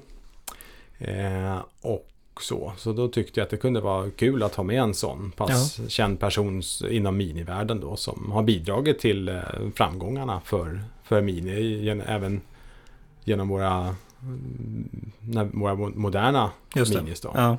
Eh, 0.98 1.58
och 1.80 2.04
så, 2.40 2.72
så 2.76 2.92
då 2.92 3.08
tyckte 3.08 3.40
jag 3.40 3.44
att 3.44 3.50
det 3.50 3.56
kunde 3.56 3.80
vara 3.80 4.10
kul 4.10 4.42
att 4.42 4.54
ha 4.54 4.64
med 4.64 4.80
en 4.82 4.94
sån 4.94 5.30
pass 5.36 5.80
känd 5.88 6.20
person 6.20 6.62
inom 6.90 7.16
minivärlden 7.16 7.80
då 7.80 7.96
som 7.96 8.32
har 8.32 8.42
bidragit 8.42 8.98
till 8.98 9.28
eh, 9.28 9.34
framgångarna 9.74 10.40
för, 10.44 10.80
för 11.04 11.20
mini, 11.20 11.88
även 12.06 12.40
genom 13.28 13.48
våra, 13.48 13.94
när, 15.20 15.44
våra 15.44 15.74
mo- 15.74 15.96
moderna 15.96 16.50
Just 16.74 16.92
det. 16.94 17.02
minis 17.02 17.20
då. 17.20 17.30
Ja. 17.34 17.56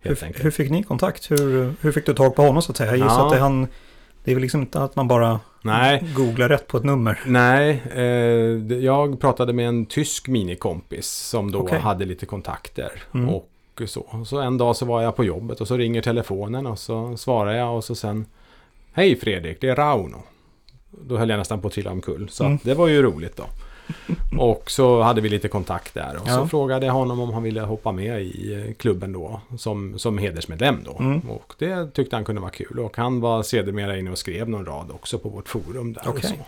Hur, 0.00 0.42
hur 0.42 0.50
fick 0.50 0.70
ni 0.70 0.82
kontakt? 0.82 1.30
Hur, 1.30 1.74
hur 1.80 1.92
fick 1.92 2.06
du 2.06 2.14
tag 2.14 2.36
på 2.36 2.42
honom 2.42 2.62
så 2.62 2.70
att 2.72 2.76
säga? 2.76 2.90
Jag 2.90 2.96
gissar 2.98 3.18
Ja. 3.18 3.24
att 3.26 3.30
det, 3.32 3.36
är 3.36 3.40
han, 3.40 3.66
det 4.24 4.30
är 4.30 4.34
väl 4.34 4.42
liksom 4.42 4.60
inte 4.60 4.82
att 4.82 4.96
man 4.96 5.08
bara 5.08 5.40
Nej, 5.62 6.04
googlar 6.16 6.48
rätt 6.48 6.66
på 6.66 6.76
ett 6.76 6.84
nummer. 6.84 7.20
Nej, 7.26 7.82
eh, 7.94 8.76
jag 8.78 9.20
pratade 9.20 9.52
med 9.52 9.68
en 9.68 9.86
tysk 9.86 10.28
minikompis 10.28 11.06
som 11.08 11.50
då 11.52 11.58
Okej. 11.58 11.78
hade 11.78 12.04
lite 12.04 12.26
kontakter. 12.26 13.02
Mm. 13.14 13.28
Och 13.28 13.50
så. 13.86 14.24
så 14.26 14.38
en 14.40 14.58
dag 14.58 14.76
så 14.76 14.86
var 14.86 15.02
jag 15.02 15.16
på 15.16 15.24
jobbet 15.24 15.60
och 15.60 15.68
så 15.68 15.76
ringer 15.76 16.02
telefonen 16.02 16.66
och 16.66 16.78
så 16.78 17.16
svarar 17.16 17.52
jag 17.52 17.76
och 17.76 17.84
så 17.84 17.94
sen 17.94 18.26
Hej 18.92 19.16
Fredrik, 19.16 19.60
det 19.60 19.68
är 19.68 19.76
Rauno. 19.76 20.22
Då 20.90 21.16
höll 21.18 21.28
jag 21.30 21.38
nästan 21.38 21.60
på 21.60 21.68
att 21.68 21.74
trilla 21.74 21.90
omkull. 21.90 22.28
Så 22.28 22.44
Mm. 22.44 22.58
det 22.62 22.74
var 22.74 22.88
ju 22.88 23.02
roligt 23.02 23.36
då. 23.36 23.44
Och 24.38 24.70
så 24.70 25.02
hade 25.02 25.20
vi 25.20 25.28
lite 25.28 25.48
kontakt 25.48 25.94
där 25.94 26.16
och 26.16 26.28
Ja. 26.28 26.34
så 26.34 26.46
frågade 26.48 26.86
jag 26.86 26.92
honom 26.92 27.20
om 27.20 27.32
han 27.32 27.42
ville 27.42 27.60
hoppa 27.60 27.92
med 27.92 28.22
i 28.22 28.74
klubben 28.78 29.12
då 29.12 29.40
som, 29.58 29.98
som 29.98 30.18
hedersmedlem 30.18 30.76
då. 30.84 30.96
Mm. 30.98 31.20
Och 31.30 31.54
det 31.58 31.94
tyckte 31.94 32.16
han 32.16 32.24
kunde 32.24 32.40
vara 32.40 32.50
kul 32.50 32.78
och 32.78 32.96
han 32.96 33.20
var 33.20 33.42
sedermera 33.42 33.98
inne 33.98 34.10
och 34.10 34.18
skrev 34.18 34.48
någon 34.48 34.66
rad 34.66 34.90
också 34.90 35.18
på 35.18 35.28
vårt 35.28 35.48
forum 35.48 35.92
där. 35.92 36.08
Och 36.08 36.14
Okej. 36.16 36.30
så. 36.30 36.44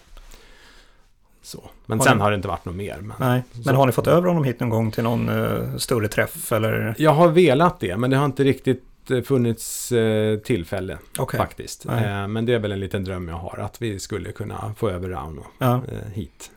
Så. 1.43 1.63
Men 1.87 1.99
Har 1.99 2.07
sen 2.07 2.17
ni- 2.17 2.23
har 2.23 2.31
det 2.31 2.35
inte 2.37 2.49
varit 2.49 2.65
något 2.65 2.75
mer. 2.75 2.97
Men 3.01 3.17
Nej, 3.21 3.43
Så. 3.53 3.61
men 3.65 3.75
har 3.75 3.87
ni 3.87 3.93
fått 3.93 4.07
över 4.07 4.29
honom 4.29 4.45
hit 4.45 4.61
någon 4.61 4.71
gång 4.71 4.91
till 4.91 5.05
någon 5.05 5.29
eh, 5.29 5.77
större 5.77 6.09
träff 6.09 6.53
eller? 6.53 6.95
Jag 6.99 7.11
har 7.11 7.29
velat 7.29 7.81
det, 7.81 7.97
men 7.97 8.11
det 8.11 8.17
har 8.17 8.25
inte 8.25 8.45
riktigt 8.45 8.85
eh, 9.11 9.23
funnits 9.23 9.93
eh, 9.93 10.39
tillfälle 10.39 10.99
Okej. 11.19 11.39
faktiskt. 11.39 11.85
Nej. 11.85 12.05
Eh, 12.05 12.29
men 12.29 12.47
det 12.47 12.55
är 12.55 12.59
väl 12.59 12.73
en 12.73 12.81
liten 12.81 13.05
dröm 13.05 13.29
jag 13.29 13.37
har, 13.37 13.59
att 13.59 13.83
vi 13.83 13.99
skulle 13.99 14.33
kunna 14.33 14.75
få 14.79 14.89
över 14.91 15.09
Rauno 15.09 15.47
Ja. 15.59 15.81
hit. 16.15 16.51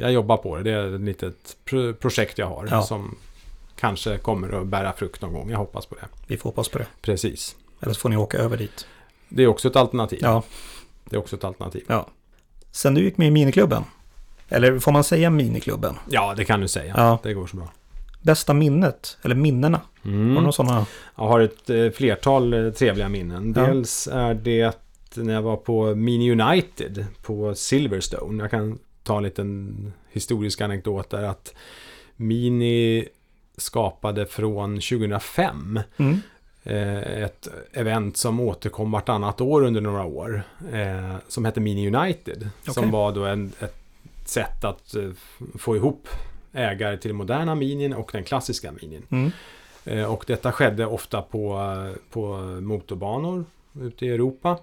Jag 0.00 0.12
jobbar 0.12 0.36
på 0.36 0.56
det, 0.56 0.62
det 0.62 0.70
är 0.70 0.94
ett 0.94 1.00
litet 1.00 1.56
pro- 1.64 1.94
projekt 1.94 2.38
jag 2.38 2.46
har 2.46 2.68
Ja. 2.70 2.82
som 2.82 3.16
kanske 3.76 4.18
kommer 4.18 4.60
att 4.60 4.66
bära 4.66 4.92
frukt 4.92 5.22
någon 5.22 5.32
gång. 5.32 5.50
Jag 5.50 5.58
hoppas 5.58 5.86
på 5.86 5.94
det. 5.94 6.06
Vi 6.26 6.36
får 6.36 6.50
hoppas 6.50 6.68
på 6.68 6.78
det. 6.78 6.86
Precis. 7.02 7.56
Eller 7.80 7.92
så 7.92 8.00
får 8.00 8.08
ni 8.08 8.16
åka 8.16 8.38
över 8.38 8.56
dit. 8.56 8.86
Det 9.28 9.42
är 9.42 9.46
också 9.46 9.68
ett 9.68 9.76
alternativ. 9.76 10.18
Ja. 10.22 10.42
Det 11.04 11.16
är 11.16 11.20
också 11.20 11.36
ett 11.36 11.44
alternativ. 11.44 11.84
ja. 11.88 12.08
Sen 12.70 12.94
du 12.94 13.02
gick 13.04 13.16
med 13.18 13.28
i 13.28 13.30
miniklubben. 13.30 13.84
Eller 14.48 14.78
får 14.78 14.92
man 14.92 15.04
säga 15.04 15.30
miniklubben? 15.30 15.94
Ja, 16.10 16.34
det 16.36 16.44
kan 16.44 16.60
du 16.60 16.68
säga. 16.68 16.94
Ja. 16.96 17.18
Det 17.22 17.34
går 17.34 17.46
så 17.46 17.56
bra. 17.56 17.68
Bästa 18.22 18.54
minnet? 18.54 19.18
Eller 19.22 19.34
minnena? 19.34 19.80
Har 20.02 20.10
du 20.10 20.16
Mm. 20.16 20.34
några 20.34 20.52
sådana? 20.52 20.86
Jag 21.16 21.24
har 21.24 21.40
ett 21.40 21.70
eh, 21.70 21.90
flertal 21.90 22.52
eh, 22.54 22.70
trevliga 22.72 23.08
minnen. 23.08 23.52
Ja. 23.56 23.66
Dels 23.66 24.06
är 24.12 24.34
det 24.34 24.78
när 25.14 25.34
jag 25.34 25.42
var 25.42 25.56
på 25.56 25.94
Mini 25.94 26.32
United 26.42 27.06
på 27.22 27.54
Silverstone. 27.54 28.42
Jag 28.44 28.50
kan 28.50 28.78
ta 29.02 29.16
en 29.16 29.22
liten 29.22 29.92
historisk 30.10 30.60
anekdot 30.60 31.10
där 31.10 31.22
att 31.22 31.54
Mini 32.16 33.08
skapade 33.56 34.26
från 34.26 34.74
2005 34.80 35.80
Mm. 35.96 36.18
eh, 36.64 37.22
ett 37.22 37.48
event 37.72 38.16
som 38.16 38.40
återkom 38.40 38.90
vartannat 38.92 39.40
år 39.40 39.62
under 39.64 39.80
några 39.80 40.04
år. 40.04 40.42
Som 41.28 41.44
hette 41.44 41.60
Mini 41.60 41.96
United. 41.96 42.48
Som 42.64 42.74
Okej. 42.84 42.90
var 42.92 43.12
då 43.12 43.24
en, 43.24 43.52
ett 43.60 43.76
sätt 44.28 44.64
att 44.64 44.94
få 45.58 45.76
ihop 45.76 46.08
ägare 46.52 46.96
till 46.96 47.12
moderna 47.12 47.54
minin 47.54 47.92
och 47.94 48.10
den 48.12 48.24
klassiska 48.24 48.72
minin. 48.72 49.06
Mm. 49.10 49.30
Eh, 49.84 50.12
Och 50.12 50.24
detta 50.26 50.52
skedde 50.52 50.86
ofta 50.86 51.22
på, 51.22 51.58
på 52.10 52.36
motorbanor 52.60 53.44
ute 53.80 54.06
i 54.06 54.08
Europa. 54.08 54.58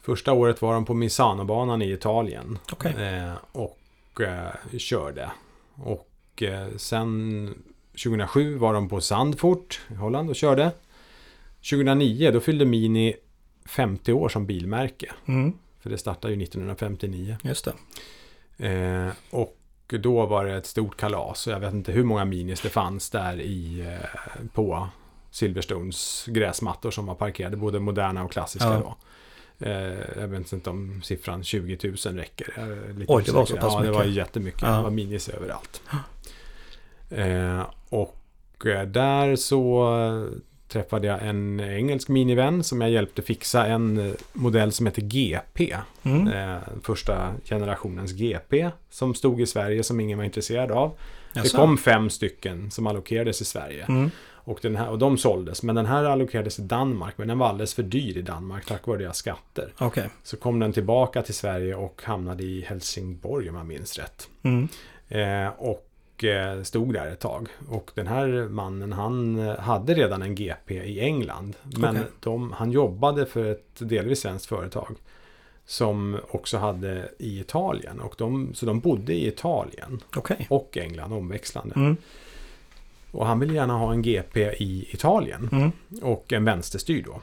Första 0.00 0.32
året 0.32 0.62
var 0.62 0.74
de 0.74 0.84
på 0.84 0.94
Misanobanan 0.94 1.82
i 1.82 1.92
Italien. 1.92 2.58
Okej. 2.72 2.92
Eh, 2.98 3.32
och 3.52 4.20
eh, 4.20 4.78
körde. 4.78 5.30
Och 5.74 6.42
eh, 6.42 6.68
sen 6.76 7.54
2007 8.04 8.56
var 8.56 8.74
de 8.74 8.88
på 8.88 9.00
Zandvoort 9.00 9.80
i 9.90 9.94
Holland 9.94 10.30
och 10.30 10.36
körde. 10.36 10.70
2009 11.70 12.30
då 12.30 12.40
fyllde 12.40 12.64
Mini 12.64 13.16
50 13.66 14.12
år 14.12 14.28
som 14.28 14.46
bilmärke. 14.46 15.12
Mm. 15.26 15.52
För 15.80 15.90
det 15.90 15.98
startade 15.98 16.34
ju 16.34 16.42
1959. 16.42 17.36
Just 17.42 17.68
det. 18.58 18.68
Eh, 18.68 19.12
och 19.30 19.56
då 19.98 20.26
var 20.26 20.44
det 20.44 20.54
ett 20.56 20.66
stort 20.66 20.96
kalas 20.96 21.46
och 21.46 21.52
jag 21.52 21.60
vet 21.60 21.72
inte 21.74 21.92
hur 21.92 22.04
många 22.04 22.24
minis 22.24 22.60
det 22.60 22.68
fanns 22.68 23.10
där 23.10 23.40
i, 23.40 23.80
eh, 23.80 24.46
på 24.54 24.88
Silverstones 25.30 26.24
gräsmattor 26.28 26.90
som 26.90 27.06
var 27.06 27.14
parkerade, 27.14 27.56
både 27.56 27.80
moderna 27.80 28.24
och 28.24 28.32
klassiska 28.32 28.68
Ja. 28.68 28.78
då. 28.80 28.96
Eh, 29.66 30.20
jag 30.20 30.28
vet 30.28 30.52
inte 30.52 30.70
om 30.70 31.02
siffran 31.02 31.44
20 31.44 31.78
000 32.06 32.16
räcker. 32.16 32.58
Är 32.58 32.92
lite 32.92 33.12
Oj, 33.12 33.22
det 33.26 33.32
var 33.32 33.44
så 33.46 33.56
pass 33.56 33.72
Ja, 33.74 33.80
det 33.82 33.90
var 33.90 33.98
mycket. 34.00 34.14
jättemycket. 34.16 34.62
Ja. 34.62 34.76
Det 34.76 34.82
var 34.82 34.90
minis 34.90 35.28
överallt. 35.28 35.82
Eh, 37.10 37.62
och 37.88 38.66
eh, 38.66 38.86
där 38.86 39.36
så 39.36 39.94
eh, 39.98 40.38
träffade 40.72 41.06
jag 41.06 41.26
en 41.26 41.60
engelsk 41.60 42.08
minivän 42.08 42.64
som 42.64 42.80
jag 42.80 42.90
hjälpte 42.90 43.22
fixa 43.22 43.66
en 43.66 43.98
eh, 43.98 44.12
modell 44.32 44.72
som 44.72 44.86
heter 44.86 45.02
GP. 45.02 45.76
Mm. 46.02 46.28
Eh, 46.28 46.58
första 46.82 47.34
generationens 47.44 48.12
GP 48.12 48.70
som 48.90 49.14
stod 49.14 49.40
i 49.40 49.46
Sverige 49.46 49.82
som 49.82 50.00
ingen 50.00 50.18
var 50.18 50.24
intresserad 50.24 50.70
av. 50.70 50.92
Det 51.32 51.40
Jaså? 51.40 51.56
kom 51.56 51.78
fem 51.78 52.10
stycken 52.10 52.70
som 52.70 52.86
allokerades 52.86 53.40
i 53.40 53.44
Sverige. 53.44 53.84
Mm. 53.88 54.10
Och, 54.44 54.58
den 54.62 54.76
här, 54.76 54.88
och 54.88 54.98
de 54.98 55.18
såldes. 55.18 55.62
Men 55.62 55.74
den 55.74 55.86
här 55.86 56.04
allokerades 56.04 56.58
i 56.58 56.62
Danmark. 56.62 57.18
Men 57.18 57.28
den 57.28 57.38
var 57.38 57.48
alldeles 57.48 57.74
för 57.74 57.82
dyr 57.82 58.18
i 58.18 58.22
Danmark 58.22 58.64
tack 58.66 58.86
vare 58.86 58.98
deras 58.98 59.16
skatter. 59.16 59.72
Okej. 59.78 60.08
Så 60.22 60.36
kom 60.36 60.58
den 60.58 60.72
tillbaka 60.72 61.22
till 61.22 61.34
Sverige 61.34 61.74
och 61.74 62.02
hamnade 62.04 62.42
i 62.42 62.60
Helsingborg 62.60 63.50
om 63.50 63.56
jag 63.56 63.66
minns 63.66 63.98
rätt. 63.98 64.28
Mm. 64.42 64.68
Eh, 65.08 65.52
och 65.58 65.89
eh, 66.24 66.62
stod 66.62 66.94
där 66.94 67.06
ett 67.06 67.20
tag. 67.20 67.48
Och 67.68 67.90
den 67.94 68.06
här 68.06 68.48
mannen 68.48 68.92
han 68.92 69.38
eh, 69.38 69.58
hade 69.58 69.94
redan 69.94 70.22
en 70.22 70.34
GP 70.34 70.74
i 70.74 71.00
England. 71.00 71.56
Men 71.62 71.96
Okej. 71.96 72.08
de, 72.20 72.52
han 72.52 72.70
jobbade 72.70 73.26
för 73.26 73.52
ett 73.52 73.74
delvis 73.78 74.20
svenskt 74.20 74.46
företag. 74.46 74.96
Som 75.64 76.18
också 76.30 76.58
hade 76.58 77.10
i 77.18 77.40
Italien. 77.40 78.00
Och 78.00 78.14
de, 78.18 78.54
så 78.54 78.66
de 78.66 78.80
bodde 78.80 79.12
i 79.12 79.26
Italien 79.26 80.00
Okej. 80.16 80.46
och 80.50 80.76
England 80.76 81.12
omväxlande. 81.12 81.74
Mm. 81.74 81.96
Och 83.12 83.26
han 83.26 83.40
ville 83.40 83.54
gärna 83.54 83.78
ha 83.78 83.92
en 83.92 84.02
GP 84.02 84.40
i 84.40 84.88
Italien. 84.90 85.48
Mm. 85.52 85.72
Och 86.02 86.32
en 86.32 86.44
vänsterstyrd 86.44 87.04
då. 87.04 87.20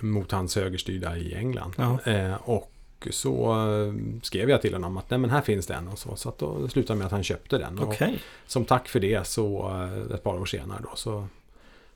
Mot 0.00 0.32
hans 0.32 0.56
högerstyrda 0.56 1.16
i 1.16 1.34
England. 1.34 1.72
Ja. 1.76 2.12
Eh, 2.12 2.34
och 2.34 2.73
så 3.10 3.52
eh, 3.52 3.94
skrev 4.22 4.50
jag 4.50 4.62
till 4.62 4.72
honom 4.74 4.96
att 4.96 5.10
nej 5.10 5.18
men 5.18 5.30
här 5.30 5.40
finns 5.40 5.66
den 5.66 5.88
och 5.88 5.98
så. 5.98 6.16
Så 6.16 6.28
att 6.28 6.38
då 6.38 6.68
slutade 6.68 6.98
med 6.98 7.06
att 7.06 7.12
han 7.12 7.22
köpte 7.24 7.58
den. 7.58 7.78
Och 7.78 7.88
Okej. 7.88 8.18
som 8.46 8.64
tack 8.64 8.88
för 8.88 9.00
det 9.00 9.26
så 9.26 9.70
eh, 9.70 10.14
ett 10.14 10.22
par 10.22 10.38
år 10.40 10.46
senare 10.46 10.78
då 10.82 10.90
så 10.96 11.26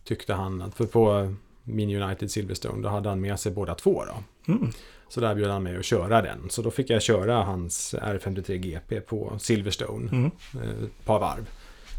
tyckte 0.05 0.35
han 0.35 0.63
att 0.63 0.75
för 0.75 0.87
på 0.87 1.35
Mini 1.63 1.97
United 2.03 2.31
Silverstone 2.31 2.83
då 2.83 2.89
hade 2.89 3.09
han 3.09 3.21
med 3.21 3.41
sig 3.41 3.53
båda 3.53 3.75
två 3.75 4.05
då. 4.05 4.53
Mm. 4.53 4.73
Så 5.09 5.21
där 5.21 5.35
bjöd 5.35 5.51
han 5.51 5.63
mig 5.63 5.77
att 5.77 5.85
köra 5.85 6.23
den. 6.23 6.51
Så 6.51 6.63
då 6.63 6.71
fick 6.71 6.91
jag 6.91 7.03
köra 7.03 7.43
hans 7.43 7.95
R53 7.95 8.57
GP 8.57 9.01
på 9.01 9.33
Silverstone 9.39 10.11
Mm. 10.11 10.31
eh, 10.55 10.85
ett 10.85 11.05
par 11.05 11.19
varv. 11.21 11.49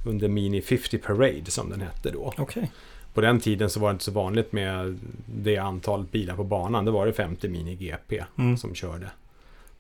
Under 0.06 0.28
Mini 0.28 0.62
50 0.62 0.98
Parade 0.98 1.52
som 1.52 1.70
den 1.70 1.82
hette 1.82 2.12
då. 2.12 2.34
Okej. 2.38 2.72
På 3.20 3.26
den 3.26 3.40
tiden 3.40 3.70
så 3.70 3.80
var 3.80 3.90
det 3.90 3.92
inte 3.92 4.04
så 4.04 4.12
vanligt 4.12 4.52
med 4.52 5.00
det 5.26 5.58
antalet 5.58 6.12
bilar 6.12 6.36
på 6.36 6.44
banan. 6.44 6.86
Det 6.86 6.92
var 6.92 7.06
det 7.06 7.14
50 7.14 7.48
Mini 7.48 7.76
GP 7.76 8.24
Mm. 8.38 8.58
som 8.58 8.76
körde 8.76 9.10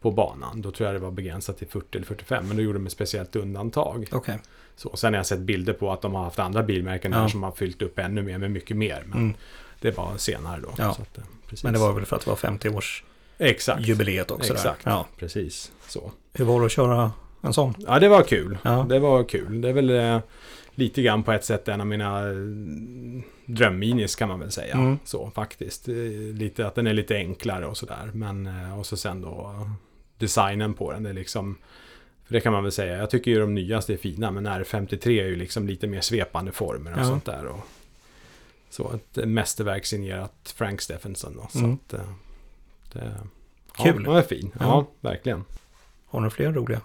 på 0.01 0.11
banan. 0.11 0.61
Då 0.61 0.71
tror 0.71 0.87
jag 0.87 0.95
det 0.95 0.99
var 1.05 1.11
begränsat 1.11 1.57
till 1.57 1.67
40 1.67 1.97
eller 1.97 2.05
45. 2.07 2.47
Men 2.47 2.57
då 2.57 2.63
gjorde 2.63 2.79
de 2.79 2.85
ett 2.85 2.91
speciellt 2.91 3.35
undantag. 3.35 4.07
Okej. 4.11 4.39
Så, 4.75 4.95
sen 4.97 5.13
har 5.13 5.19
jag 5.19 5.25
sett 5.25 5.39
bilder 5.39 5.73
på 5.73 5.91
att 5.91 6.01
de 6.01 6.15
har 6.15 6.23
haft 6.23 6.39
andra 6.39 6.63
bilmärken 6.63 7.11
Ja. 7.11 7.29
som 7.29 7.43
har 7.43 7.51
fyllt 7.51 7.81
upp 7.81 7.99
ännu 7.99 8.21
mer 8.21 8.37
med 8.37 8.51
mycket 8.51 8.77
mer. 8.77 9.03
Men 9.05 9.17
Mm. 9.17 9.33
det 9.81 9.97
var 9.97 10.17
senare 10.17 10.61
då. 10.61 10.69
Ja. 10.77 10.89
Att, 10.89 11.17
eh. 11.17 11.23
Men 11.63 11.73
det 11.73 11.79
var 11.79 11.93
väl 11.93 12.05
för 12.05 12.15
att 12.15 12.21
det 12.23 12.29
var 12.29 12.37
50 12.37 12.69
års 12.69 13.03
Exakt. 13.37 13.87
jubileet 13.87 14.31
också 14.31 14.53
Exakt. 14.53 14.81
Ja. 14.83 15.05
Precis. 15.19 15.71
Så. 15.87 16.11
Hur 16.33 16.45
var 16.45 16.59
det 16.59 16.65
att 16.65 16.71
köra 16.71 17.11
en 17.41 17.53
sån? 17.53 17.73
Ja, 17.87 17.99
det 17.99 18.07
var 18.09 18.23
kul. 18.23 18.57
Ja. 18.63 18.85
Det 18.89 18.99
var 18.99 19.23
kul. 19.23 19.61
Det 19.61 19.69
är 19.69 19.73
väl 19.73 19.89
eh, 19.89 20.19
lite 20.79 21.01
grann 21.01 21.23
på 21.23 21.31
ett 21.31 21.45
sätt 21.45 21.67
en 21.67 21.81
av 21.81 21.87
mina 21.87 22.29
eh, 22.29 22.35
drömminis 23.45 24.15
kan 24.15 24.29
man 24.29 24.39
väl 24.39 24.51
säga. 24.51 24.73
Mm. 24.73 24.97
Så 25.05 25.31
faktiskt. 25.31 25.87
Eh, 25.87 25.95
Lite 26.33 26.67
att 26.67 26.75
den 26.75 26.87
är 26.87 26.93
lite 26.93 27.15
enklare 27.15 27.65
och 27.65 27.77
sådär. 27.77 28.11
Men 28.13 28.47
eh, 28.47 28.79
och 28.79 28.85
så 28.85 28.97
sen 28.97 29.21
då 29.21 29.69
designen 30.17 30.73
på 30.73 30.91
den. 30.91 31.03
Det 31.03 31.09
är 31.09 31.13
liksom 31.13 31.57
för 32.25 32.33
det 32.33 32.41
kan 32.41 32.53
man 32.53 32.63
väl 32.63 32.71
säga. 32.71 32.97
Jag 32.97 33.09
tycker 33.09 33.31
ju 33.31 33.39
de 33.39 33.55
nyaste 33.55 33.93
är 33.93 33.97
fina. 33.97 34.31
Men 34.31 34.47
R53 34.47 35.07
är 35.07 35.25
ju 35.25 35.35
liksom 35.35 35.67
lite 35.67 35.87
mer 35.87 36.01
svepande 36.01 36.51
former 36.51 36.93
och 36.93 36.99
Ja. 36.99 37.03
sånt 37.05 37.25
där. 37.25 37.45
Och, 37.45 37.59
så 38.69 38.91
ett 38.93 39.27
mästerverk 39.27 39.85
signerat 39.85 40.53
Frank 40.57 40.81
Stephenson 40.81 41.33
då. 41.35 41.47
Så 41.51 41.59
Mm. 41.59 41.73
att, 41.73 41.89
det, 42.93 43.13
Kul. 43.77 43.85
Ja, 43.85 43.93
den 43.93 44.03
var 44.03 44.21
fin. 44.21 44.51
Ja, 44.59 44.65
Ja. 44.65 44.87
verkligen. 45.09 45.43
Har 46.05 46.21
du 46.21 46.29
fler 46.29 46.51
roliga? 46.51 46.81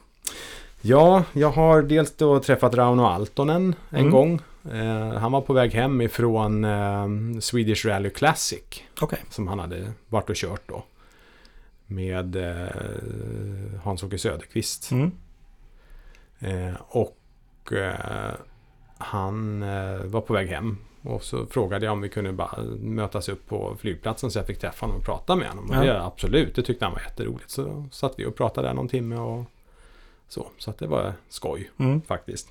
Ja, 0.87 1.25
jag 1.33 1.51
har 1.51 1.83
dels 1.83 2.17
då 2.17 2.41
träffat 2.41 2.75
Rauno 2.75 3.03
Altonen 3.05 3.75
en 3.91 3.99
Mm. 3.99 4.11
gång. 4.13 4.41
Eh, 4.73 5.13
han 5.19 5.33
var 5.33 5.41
på 5.41 5.53
väg 5.53 5.73
hem 5.75 6.01
ifrån 6.01 6.65
eh, 6.65 7.07
Swedish 7.41 7.87
Rally 7.87 8.11
Classic. 8.11 8.63
Okej. 9.01 9.19
Som 9.31 9.49
han 9.49 9.59
hade 9.59 9.93
varit 10.09 10.31
och 10.31 10.37
kört 10.37 10.63
då. 10.69 10.85
Med 11.87 12.37
eh, 12.37 12.67
Hans-Åke 13.85 14.19
Söderqvist. 14.19 14.91
Mm. 14.91 15.11
Eh, 16.39 16.75
och 16.89 17.73
eh, 17.73 18.35
han 18.99 19.63
eh, 19.63 20.03
var 20.05 20.21
på 20.21 20.33
väg 20.33 20.49
hem. 20.49 20.77
Och 21.03 21.23
så 21.23 21.47
frågade 21.47 21.85
jag 21.87 21.93
om 21.93 22.01
vi 22.01 22.09
kunde 22.09 22.33
bara 22.33 22.63
mötas 22.81 23.29
upp 23.29 23.49
på 23.49 23.77
flygplatsen 23.81 24.31
så 24.31 24.39
jag 24.39 24.47
fick 24.47 24.59
träffa 24.59 24.87
honom 24.87 24.99
och 25.01 25.05
prata 25.07 25.37
med 25.37 25.49
honom. 25.49 25.71
Och 25.71 25.77
Ja. 25.77 25.81
det 25.81 26.03
absolut, 26.05 26.55
det 26.55 26.63
tyckte 26.63 26.85
han 26.85 26.95
var 26.95 27.01
jätteroligt. 27.01 27.51
Så 27.51 27.87
satt 27.93 28.15
vi 28.17 28.27
och 28.27 28.37
pratade 28.37 28.69
där 28.69 28.75
någon 28.75 28.89
timme 28.89 29.17
och 29.17 29.45
så. 30.35 30.47
Så 30.59 30.71
att 30.71 30.79
det 30.79 30.87
var 30.87 31.13
skoj 31.29 31.71
Mm. 31.79 32.03
faktiskt. 32.03 32.49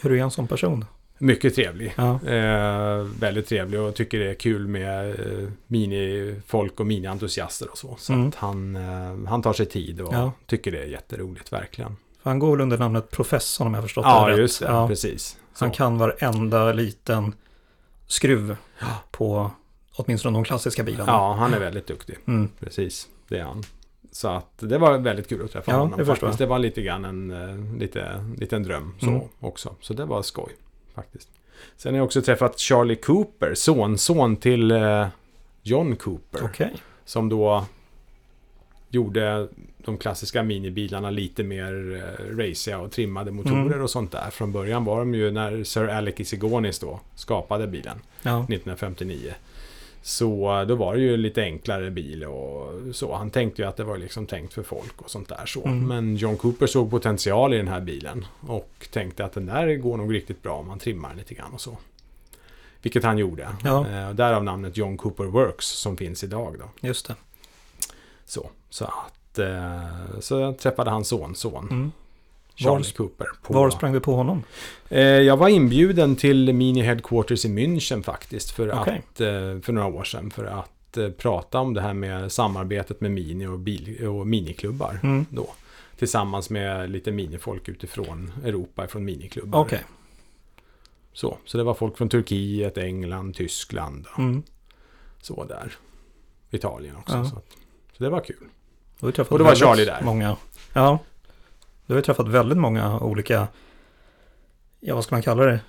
Hur 0.00 0.12
är 0.12 0.20
han 0.20 0.30
som 0.30 0.48
person? 0.48 0.84
Mycket 1.18 1.54
trevlig. 1.54 1.94
Ja. 1.96 2.20
Eh, 2.28 2.96
väldigt 3.20 3.46
trevlig 3.48 3.80
och 3.80 3.94
tycker 3.94 4.18
det 4.18 4.30
är 4.30 4.34
kul 4.34 4.66
med 4.68 5.10
eh, 5.10 5.48
minifolk 5.66 6.80
och 6.80 6.86
minientusiaster 6.86 7.70
och 7.70 7.78
så. 7.78 7.96
Så 7.98 8.12
Mm. 8.12 8.28
att 8.28 8.34
han, 8.34 8.76
eh, 8.76 9.28
han 9.28 9.42
tar 9.42 9.52
sig 9.52 9.66
tid 9.66 10.00
och 10.00 10.14
Ja. 10.14 10.32
tycker 10.46 10.72
det 10.72 10.78
är 10.82 10.86
jätteroligt 10.86 11.52
verkligen. 11.52 11.96
För 12.22 12.30
han 12.30 12.38
går 12.38 12.50
väl 12.50 12.60
under 12.60 12.78
namnet 12.78 13.10
professorn 13.10 13.66
om 13.66 13.74
jag 13.74 13.82
förstått 13.82 14.04
Ja, 14.06 14.26
det 14.26 14.32
rätt. 14.32 14.38
just 14.38 14.60
det. 14.60 14.66
Ja. 14.66 14.88
Precis. 14.88 15.38
Så. 15.54 15.64
Han 15.64 15.72
kan 15.72 15.98
varenda 15.98 16.72
liten 16.72 17.34
skruv 18.06 18.56
Ja. 18.80 18.86
på 19.10 19.50
åtminstone 19.96 20.36
de 20.36 20.44
klassiska 20.44 20.82
bilarna. 20.82 21.12
Ja, 21.12 21.32
han 21.38 21.54
är 21.54 21.58
väldigt 21.60 21.86
duktig. 21.86 22.18
Mm. 22.26 22.48
Precis, 22.60 23.08
det 23.28 23.38
är 23.38 23.42
han. 23.44 23.62
Så 24.14 24.28
att 24.28 24.58
det 24.58 24.78
var 24.78 24.98
väldigt 24.98 25.28
kul 25.28 25.44
att 25.44 25.50
träffa 25.52 25.70
Ja, 25.72 25.76
honom. 25.78 25.98
förstår 25.98 26.14
faktiskt. 26.14 26.40
jag. 26.40 26.48
Det 26.48 26.50
var 26.50 26.58
lite 26.58 26.82
grann 26.82 27.04
en 27.04 27.30
eh, 27.30 27.78
lite, 27.78 28.24
liten 28.38 28.62
dröm 28.62 28.94
så 29.00 29.06
Mm. 29.06 29.22
också. 29.40 29.74
Så 29.80 29.94
det 29.94 30.04
var 30.04 30.22
skoj 30.22 30.52
faktiskt. 30.94 31.28
Sen 31.76 31.92
har 31.94 31.98
jag 31.98 32.04
också 32.04 32.22
träffat 32.22 32.58
Charlie 32.58 32.96
Cooper, 32.96 33.54
sonson 33.54 34.36
till 34.36 34.70
eh, 34.70 35.06
John 35.62 35.96
Cooper. 35.96 36.40
Okej. 36.44 36.72
Som 37.04 37.28
då 37.28 37.64
gjorde 38.88 39.48
de 39.84 39.96
klassiska 39.98 40.42
minibilarna 40.42 41.10
lite 41.10 41.42
mer 41.44 42.02
eh, 42.20 42.36
raciga 42.36 42.78
och 42.78 42.92
trimmade 42.92 43.30
motorer 43.30 43.60
Mm. 43.66 43.82
och 43.82 43.90
sånt 43.90 44.12
där. 44.12 44.30
Från 44.30 44.52
början 44.52 44.84
var 44.84 44.98
de 44.98 45.14
ju 45.14 45.30
när 45.30 45.64
Sir 45.64 45.88
Alec 45.88 46.20
Isigonis 46.20 46.78
då 46.78 47.00
skapade 47.14 47.66
bilen 47.66 47.98
Ja. 48.22 48.38
1959. 48.38 49.32
Så 50.02 50.60
eh, 50.60 50.66
då 50.66 50.74
var 50.74 50.94
det 50.94 51.00
ju 51.00 51.16
lite 51.16 51.42
enklare 51.42 51.90
bil 51.90 52.24
och 52.24 52.72
så. 52.92 53.14
Han 53.14 53.30
tänkte 53.30 53.62
ju 53.62 53.68
att 53.68 53.76
det 53.76 53.84
var 53.84 53.98
liksom 53.98 54.26
tänkt 54.26 54.54
för 54.54 54.62
folk 54.62 55.02
och 55.02 55.10
sånt 55.10 55.28
där 55.28 55.46
så. 55.46 55.64
Mm. 55.64 55.86
Men 55.86 56.16
John 56.16 56.36
Cooper 56.36 56.66
såg 56.66 56.90
potential 56.90 57.54
i 57.54 57.56
den 57.56 57.68
här 57.68 57.80
bilen 57.80 58.26
och 58.40 58.88
tänkte 58.90 59.24
att 59.24 59.32
den 59.32 59.46
där 59.46 59.76
går 59.76 59.96
nog 59.96 60.14
riktigt 60.14 60.42
bra 60.42 60.54
om 60.54 60.66
man 60.66 60.78
trimmar 60.78 61.14
lite 61.14 61.34
grann 61.34 61.52
och 61.52 61.60
så. 61.60 61.76
Vilket 62.82 63.04
han 63.04 63.18
gjorde. 63.18 63.48
Ja. 63.64 63.86
Eh, 63.88 64.10
därav 64.10 64.44
namnet 64.44 64.76
John 64.76 64.96
Cooper 64.96 65.24
Works 65.24 65.66
som 65.66 65.96
finns 65.96 66.24
idag 66.24 66.56
då. 66.58 66.88
Just 66.88 67.06
det. 67.06 67.14
Så, 68.24 68.50
så 68.70 68.84
att... 68.84 69.38
Eh, 69.38 70.20
så 70.20 70.40
jag 70.40 70.58
träffade 70.58 70.90
hans 70.90 71.08
son, 71.08 71.34
son. 71.34 71.68
Mm. 71.70 71.92
Charlie 72.54 72.74
Var- 72.84 72.96
Cooper. 72.96 73.26
På, 73.42 73.52
Var 73.54 73.70
sprang 73.70 73.92
du 73.92 74.00
på 74.00 74.14
honom? 74.14 74.42
eh, 74.88 75.00
jag 75.02 75.36
var 75.36 75.48
inbjuden 75.48 76.16
till 76.16 76.52
Mini 76.52 76.82
Headquarters 76.82 77.44
i 77.44 77.48
München 77.48 78.02
faktiskt. 78.02 78.50
För, 78.50 78.80
Okej. 78.80 79.02
att, 79.12 79.20
eh, 79.20 79.28
för 79.62 79.72
några 79.72 79.86
år 79.88 80.04
sedan. 80.04 80.30
För 80.30 80.44
att 80.44 80.96
eh, 80.96 81.08
prata 81.10 81.58
om 81.60 81.74
det 81.74 81.80
här 81.80 81.94
med 81.94 82.32
samarbetet 82.32 83.00
med 83.00 83.10
Mini 83.10 83.46
och, 83.46 83.58
bil, 83.58 84.06
och 84.08 84.26
miniklubbar. 84.26 85.00
Mm. 85.02 85.26
Då. 85.30 85.48
Tillsammans 85.98 86.50
med 86.50 86.90
lite 86.90 87.12
minifolk 87.12 87.68
utifrån 87.68 88.32
Europa, 88.44 88.86
från 88.86 89.04
miniklubbar. 89.04 89.60
Okej. 89.60 89.80
Så, 91.12 91.38
så 91.44 91.58
det 91.58 91.64
var 91.64 91.74
folk 91.74 91.96
från 91.98 92.08
Turkiet, 92.08 92.78
England, 92.78 93.34
Tyskland 93.34 94.06
och 94.12 94.18
Mm. 94.18 94.42
så 95.20 95.44
där. 95.44 95.72
Italien 96.50 96.96
också. 96.96 97.16
Ja. 97.16 97.24
Så, 97.24 97.40
så 97.96 98.04
det 98.04 98.10
var 98.10 98.20
kul. 98.20 98.36
Träffat 99.00 99.32
Och 99.32 99.38
då 99.38 99.44
var 99.44 99.54
Charlie 99.54 99.84
där. 99.84 100.02
Många, 100.02 100.36
ja. 100.72 100.98
Du 101.92 101.94
har 101.94 101.98
ju 101.98 102.04
träffat 102.04 102.28
väldigt 102.28 102.58
många 102.58 102.98
olika, 102.98 103.48
ja 104.80 104.94
vad 104.94 105.04
ska 105.04 105.14
man 105.14 105.22
kalla 105.22 105.44
det, 105.44 105.60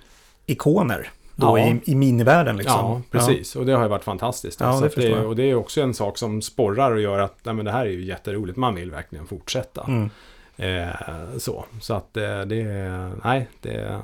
ikoner. 0.46 1.10
Då 1.34 1.58
Ja. 1.58 1.66
i, 1.66 1.80
i 1.84 1.94
minivärlden 1.94 2.56
liksom. 2.56 2.74
Ja, 2.74 3.02
precis. 3.10 3.56
Och 3.56 3.66
det 3.66 3.72
har 3.72 3.82
ju 3.82 3.88
varit 3.88 4.04
fantastiskt. 4.04 4.60
Ja, 4.60 4.88
det 4.96 5.02
jag. 5.02 5.26
och 5.26 5.36
det 5.36 5.50
är 5.50 5.54
också 5.54 5.80
en 5.80 5.94
sak 5.94 6.18
som 6.18 6.42
sporrar 6.42 6.92
och 6.92 7.00
gör 7.00 7.18
att 7.18 7.38
nej, 7.42 7.54
men 7.54 7.64
det 7.64 7.70
här 7.70 7.86
är 7.86 7.90
ju 7.90 8.04
jätteroligt. 8.04 8.56
Man 8.56 8.74
vill 8.74 8.90
verkligen 8.90 9.26
fortsätta. 9.26 9.84
Mm. 9.88 10.10
Eh, 10.56 11.38
så. 11.38 11.64
så 11.80 11.94
att 11.94 12.16
eh, 12.16 12.40
det 12.40 12.60
är... 12.60 13.12
Nej, 13.24 13.48
det, 13.60 14.00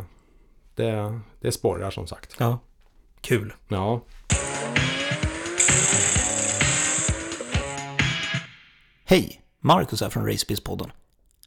det, 0.75 1.21
det 1.41 1.53
sporrar 1.53 1.91
som 1.91 2.07
sagt. 2.07 2.37
Ja. 2.39 2.59
Kul. 3.21 3.53
Ja. 3.69 4.01
Hej! 9.05 9.41
Marcus 9.61 10.01
här 10.01 10.09
från 10.11 10.27
Racebiz-podden. 10.27 10.91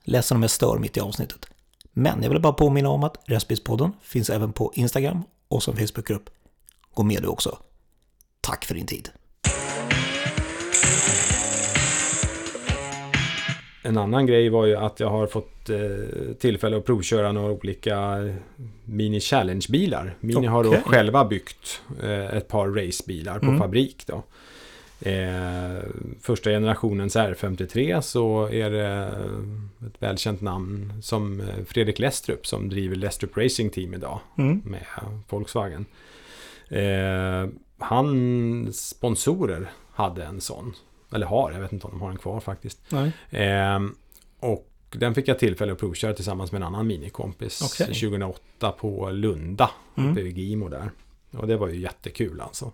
Ledsen 0.03 0.37
om 0.37 0.41
jag 0.43 0.51
stör 0.51 0.77
mitt 0.77 0.97
i 0.97 0.99
avsnittet. 0.99 1.47
Men 1.93 2.23
jag 2.23 2.29
vill 2.29 2.41
bara 2.41 2.53
påminna 2.53 2.89
om 2.89 3.03
att 3.03 3.17
Racebiz-podden 3.27 3.91
finns 4.01 4.29
även 4.29 4.53
på 4.53 4.71
Instagram 4.75 5.23
och 5.47 5.63
som 5.63 5.75
Facebookgrupp. 5.77 6.29
Gå 6.93 7.03
med 7.03 7.21
du 7.21 7.27
också. 7.27 7.57
Tack 8.41 8.65
för 8.65 8.75
din 8.75 8.85
tid. 8.85 9.09
En 13.85 13.97
annan 13.97 14.25
grej 14.25 14.49
var 14.49 14.65
ju 14.65 14.75
att 14.75 14.99
jag 14.99 15.09
har 15.09 15.27
fått 15.27 15.69
eh, 15.69 15.77
tillfälle 16.39 16.77
att 16.77 16.85
provköra 16.85 17.31
några 17.31 17.51
olika 17.51 18.17
Mini 18.85 19.19
Challenge-bilar. 19.19 20.15
Mini 20.19 20.47
har 20.47 20.63
då 20.63 20.73
själva 20.85 21.25
byggt 21.25 21.81
eh, 22.03 22.35
ett 22.37 22.47
par 22.47 22.67
racebilar 22.67 23.39
på 23.39 23.45
Mm. 23.45 23.59
fabrik. 23.59 24.03
Då. 24.07 24.23
Eh, 25.05 25.83
första 26.21 26.49
generationens 26.49 27.15
R53 27.15 28.01
så 28.01 28.47
är 28.49 28.69
det 28.69 29.11
ett 29.87 30.01
välkänt 30.03 30.41
namn 30.41 30.93
som 31.01 31.41
eh, 31.41 31.47
Fredrik 31.67 31.99
Lestrup 31.99 32.47
som 32.47 32.69
driver 32.69 32.95
Lestrup 32.95 33.37
Racing 33.37 33.69
Team 33.73 33.93
idag 33.93 34.19
Mm. 34.37 34.61
med 34.65 34.85
Volkswagen. 35.29 35.85
Eh, 36.69 37.47
hans 37.77 38.87
sponsorer 38.89 39.71
hade 39.93 40.23
en 40.23 40.41
sån. 40.41 40.73
Eller 41.13 41.25
har, 41.25 41.51
jag 41.51 41.59
vet 41.59 41.73
inte 41.73 41.87
om 41.87 41.91
de 41.91 42.01
har 42.01 42.09
den 42.09 42.17
kvar 42.17 42.39
faktiskt. 42.39 42.79
Ehm, 43.29 43.95
och 44.39 44.69
den 44.91 45.15
fick 45.15 45.27
jag 45.27 45.39
tillfälle 45.39 45.71
att 45.71 45.79
provköra 45.79 46.13
tillsammans 46.13 46.51
med 46.51 46.59
en 46.61 46.67
annan 46.67 46.87
minikompis 46.87 47.61
Okej. 47.81 47.87
2008 47.95 48.71
på 48.71 49.09
Lunda, 49.11 49.69
Mm. 49.97 50.11
uppe 50.11 50.21
vid 50.21 50.37
Gimo 50.37 50.69
där. 50.69 50.91
Och 51.31 51.47
det 51.47 51.57
var 51.57 51.67
ju 51.67 51.79
jättekul 51.79 52.41
alltså. 52.41 52.71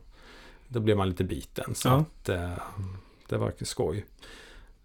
Då 0.71 0.79
blev 0.79 0.97
man 0.97 1.09
lite 1.09 1.23
biten, 1.23 1.75
så 1.75 1.87
Ja. 1.87 1.95
att 2.21 2.29
eh, 2.29 2.51
det 3.29 3.37
var 3.37 3.53
skoj. 3.61 4.05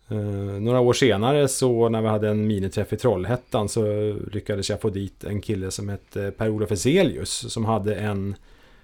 Eh, 0.09 0.17
några 0.61 0.81
år 0.81 0.93
senare 0.93 1.49
så 1.49 1.89
när 1.89 2.03
vi 2.03 2.09
hade 2.09 2.29
en 2.29 2.47
miniträff 2.47 2.93
i 2.93 2.97
Trollhättan 2.97 3.69
så 3.69 4.13
lyckades 4.33 4.71
jag 4.71 4.81
få 4.81 4.91
dit 4.91 5.25
en 5.25 5.41
kille 5.41 5.71
som 5.71 5.89
hette 5.89 6.31
Per-Olof 6.31 6.73
Eselius 6.73 7.53
som 7.53 7.65
hade 7.65 7.95
en 7.95 8.35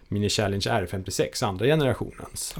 Mini 0.09 0.29
Challenge 0.29 0.65
R56, 0.71 1.45
andra 1.45 1.67
generationens 1.67 2.55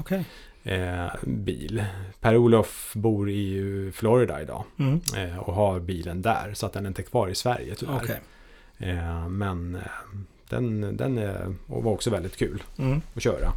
eh, 0.63 1.07
bil. 1.23 1.83
Per-Olof 2.19 2.91
bor 2.95 3.29
i 3.29 3.91
Florida 3.95 4.41
idag 4.41 4.63
Mm. 4.79 5.01
eh, 5.17 5.37
och 5.37 5.53
har 5.53 5.79
bilen 5.79 6.21
där 6.21 6.53
så 6.53 6.65
att 6.65 6.73
den 6.73 6.85
är 6.85 6.87
inte 6.87 7.03
kvar 7.03 7.27
i 7.27 7.35
Sverige 7.35 7.75
tyvärr. 7.75 8.19
Eh, 8.77 9.27
men 9.29 9.75
eh, 9.75 9.81
den, 10.49 10.97
den 10.97 11.17
är, 11.17 11.55
var 11.67 11.91
också 11.91 12.09
väldigt 12.09 12.37
kul 12.37 12.63
Mm. 12.79 13.01
att 13.15 13.23
köra. 13.23 13.51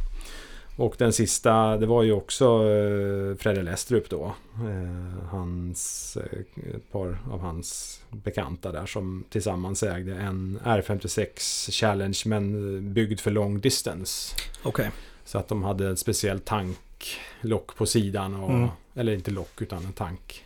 Och 0.77 0.95
den 0.97 1.13
sista, 1.13 1.77
det 1.77 1.85
var 1.85 2.03
ju 2.03 2.11
också 2.11 2.45
eh, 2.45 3.37
Fredde 3.37 3.63
Lestrup 3.63 4.09
då. 4.09 4.35
Eh, 4.55 5.27
hans, 5.29 6.17
eh, 6.17 6.39
ett 6.75 6.91
par 6.91 7.17
av 7.31 7.39
hans 7.39 8.01
bekanta 8.11 8.71
där 8.71 8.85
som 8.85 9.23
tillsammans 9.29 9.83
ägde 9.83 10.15
en 10.15 10.59
R56 10.63 11.71
Challenge 11.71 12.21
men 12.25 12.93
byggd 12.93 13.19
för 13.19 13.31
long 13.31 13.59
distance. 13.59 14.35
Okej. 14.63 14.91
Så 15.25 15.37
att 15.37 15.47
de 15.47 15.63
hade 15.63 15.89
ett 15.89 15.99
speciellt 15.99 16.45
tanklock 16.45 17.75
på 17.77 17.85
sidan. 17.85 18.35
Och, 18.35 18.49
Mm. 18.49 18.69
Eller 18.97 19.13
inte 19.13 19.31
lock 19.31 19.61
utan 19.61 19.85
en 19.85 19.93
tank. 19.93 20.44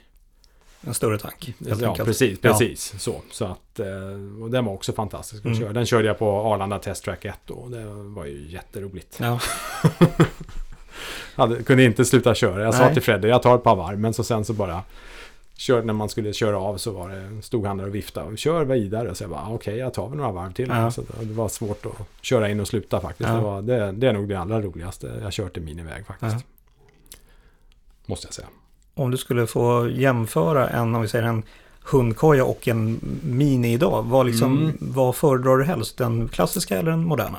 En 0.82 0.94
större 0.94 1.18
tank. 1.20 1.54
Ja, 1.58 1.88
enkelt. 1.88 2.06
precis. 2.08 2.40
Ja. 2.42 2.50
precis 2.52 3.02
Så, 3.02 3.22
så 3.32 3.46
att, 3.46 3.80
eh, 3.80 4.42
och 4.44 4.50
den 4.52 4.66
var 4.66 4.74
också 4.74 4.94
fantastisk 4.94 5.40
att 5.42 5.46
Mm. 5.46 5.60
köra. 5.60 5.74
Den 5.74 5.86
körde 5.86 6.08
jag 6.08 6.20
på 6.20 6.32
Arlanda 6.32 6.80
Test 6.80 7.04
Track 7.04 7.26
1 7.26 7.40
då. 7.46 7.68
Det 7.68 7.86
var 7.86 8.26
ju 8.26 8.48
jätteroligt. 8.50 9.18
Ja. 9.20 9.40
Hade, 11.36 11.64
kunde 11.64 11.84
inte 11.84 12.06
sluta 12.06 12.36
köra. 12.36 12.64
Jag 12.64 12.74
sa 12.74 12.84
Nej. 12.86 12.94
till 12.94 13.04
Fredde, 13.04 13.28
jag 13.28 13.44
tar 13.44 13.56
ett 13.56 13.64
par 13.64 13.76
varv. 13.76 14.00
Men 14.00 14.14
så 14.14 14.24
sen 14.24 14.46
så 14.46 14.54
bara 14.54 14.84
kör, 15.56 15.84
när 15.84 15.94
man 15.94 16.10
skulle 16.10 16.34
köra 16.34 16.60
av 16.60 16.78
så 16.78 16.92
var 16.92 17.10
det, 17.10 17.42
stod 17.42 17.66
han 17.66 17.78
där 17.78 17.88
och 17.88 17.96
viftade. 17.96 18.38
Kör 18.38 18.66
vidare. 18.66 19.16
Så 19.16 19.24
jag 19.24 19.32
bara, 19.32 19.48
okej, 19.50 19.78
jag 19.78 19.94
tar 19.94 20.08
väl 20.10 20.18
några 20.18 20.32
varv 20.32 20.54
till. 20.54 20.70
Ja. 20.70 20.92
Så 20.92 21.02
det 21.22 21.34
var 21.34 21.48
svårt 21.50 21.86
att 21.86 21.92
köra 22.22 22.50
in 22.50 22.60
och 22.60 22.68
sluta 22.68 23.02
faktiskt. 23.02 23.30
Ja. 23.30 23.36
Det, 23.36 23.42
var, 23.42 23.62
det, 23.62 23.92
det 23.92 24.08
är 24.08 24.14
nog 24.14 24.30
det 24.30 24.40
allra 24.40 24.62
roligaste 24.62 25.20
jag 25.22 25.34
kört 25.34 25.58
i 25.58 25.60
miniväg 25.60 26.06
faktiskt. 26.06 26.34
Ja. 26.36 27.18
Måste 28.06 28.28
jag 28.28 28.34
säga. 28.34 28.48
Om 29.00 29.12
du 29.12 29.18
skulle 29.18 29.48
få 29.48 29.90
jämföra 29.90 30.70
en, 30.70 30.96
om 30.96 31.02
vi 31.02 31.08
säger 31.08 31.26
en 31.26 31.44
hundkoja 31.84 32.46
och 32.46 32.68
en 32.68 33.00
Mini 33.24 33.74
idag. 33.74 34.04
Vad, 34.04 34.26
liksom, 34.26 34.58
Mm. 34.58 34.78
vad 34.80 35.16
föredrar 35.16 35.58
du 35.58 35.64
helst? 35.64 35.98
Den 35.98 36.28
klassiska 36.28 36.78
eller 36.78 36.92
den 36.92 37.04
moderna? 37.06 37.38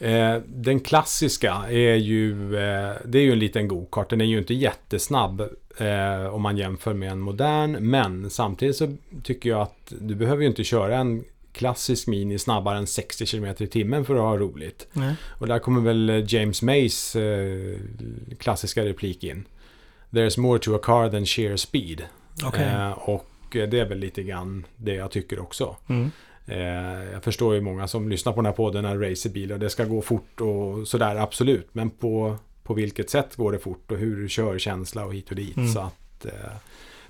Eh, 0.00 0.36
den 0.46 0.80
klassiska 0.80 1.54
är 1.68 1.94
ju, 1.94 2.56
eh, 2.56 2.92
det 3.04 3.18
är 3.18 3.22
ju 3.22 3.32
en 3.32 3.38
liten 3.38 3.68
go-kart. 3.68 4.10
Den 4.10 4.20
är 4.20 4.24
ju 4.24 4.38
inte 4.38 4.54
jättesnabb 4.54 5.40
eh, 5.76 6.34
om 6.34 6.42
man 6.42 6.56
jämför 6.56 6.94
med 6.94 7.10
en 7.12 7.20
modern. 7.20 7.72
Men 7.80 8.30
samtidigt 8.30 8.76
så 8.76 8.96
tycker 9.22 9.50
jag 9.50 9.60
att 9.60 9.92
du 10.00 10.14
behöver 10.14 10.42
ju 10.42 10.48
inte 10.48 10.64
köra 10.64 10.96
en 10.96 11.24
klassisk 11.52 12.06
Mini 12.06 12.38
snabbare 12.38 12.78
än 12.78 12.86
60 12.86 13.26
km 13.26 13.54
i 13.58 13.66
timmen 13.66 14.04
för 14.04 14.14
att 14.14 14.20
ha 14.20 14.36
roligt. 14.36 14.86
Nej. 14.92 15.14
Och 15.28 15.46
där 15.46 15.58
kommer 15.58 15.80
väl 15.80 16.24
James 16.28 16.62
Mays 16.62 17.16
eh, 17.16 17.76
klassiska 18.38 18.84
replik 18.84 19.24
in. 19.24 19.44
There's 20.10 20.38
more 20.38 20.58
to 20.58 20.74
a 20.74 20.78
car 20.82 21.10
than 21.10 21.26
sheer 21.26 21.56
speed. 21.56 22.02
Okej. 22.44 22.64
Eh, 22.64 22.90
och 22.90 23.26
det 23.50 23.80
är 23.80 23.88
väl 23.88 23.98
lite 23.98 24.22
grann 24.22 24.66
det 24.76 24.94
jag 24.94 25.10
tycker 25.10 25.38
också. 25.38 25.76
Mm. 25.88 26.10
Eh, 26.46 27.12
jag 27.12 27.24
förstår 27.24 27.54
ju 27.54 27.60
många 27.60 27.88
som 27.88 28.08
lyssnar 28.08 28.32
på 28.32 28.38
den 28.38 28.46
här 28.46 28.52
podden 28.52 28.84
är 28.84 28.98
racerbil 28.98 29.52
och 29.52 29.58
det 29.58 29.70
ska 29.70 29.84
gå 29.84 30.02
fort 30.02 30.40
och 30.40 30.88
sådär, 30.88 31.16
absolut. 31.16 31.68
Men 31.72 31.90
på, 31.90 32.36
på 32.62 32.74
vilket 32.74 33.10
sätt 33.10 33.36
går 33.36 33.52
det 33.52 33.58
fort 33.58 33.92
och 33.92 33.98
hur 33.98 34.28
kör 34.28 34.58
känsla 34.58 35.04
och 35.04 35.14
hit 35.14 35.30
och 35.30 35.36
dit. 35.36 35.56
Mm. 35.56 35.68
Så 35.68 35.80
att 35.80 36.24
eh, 36.24 36.32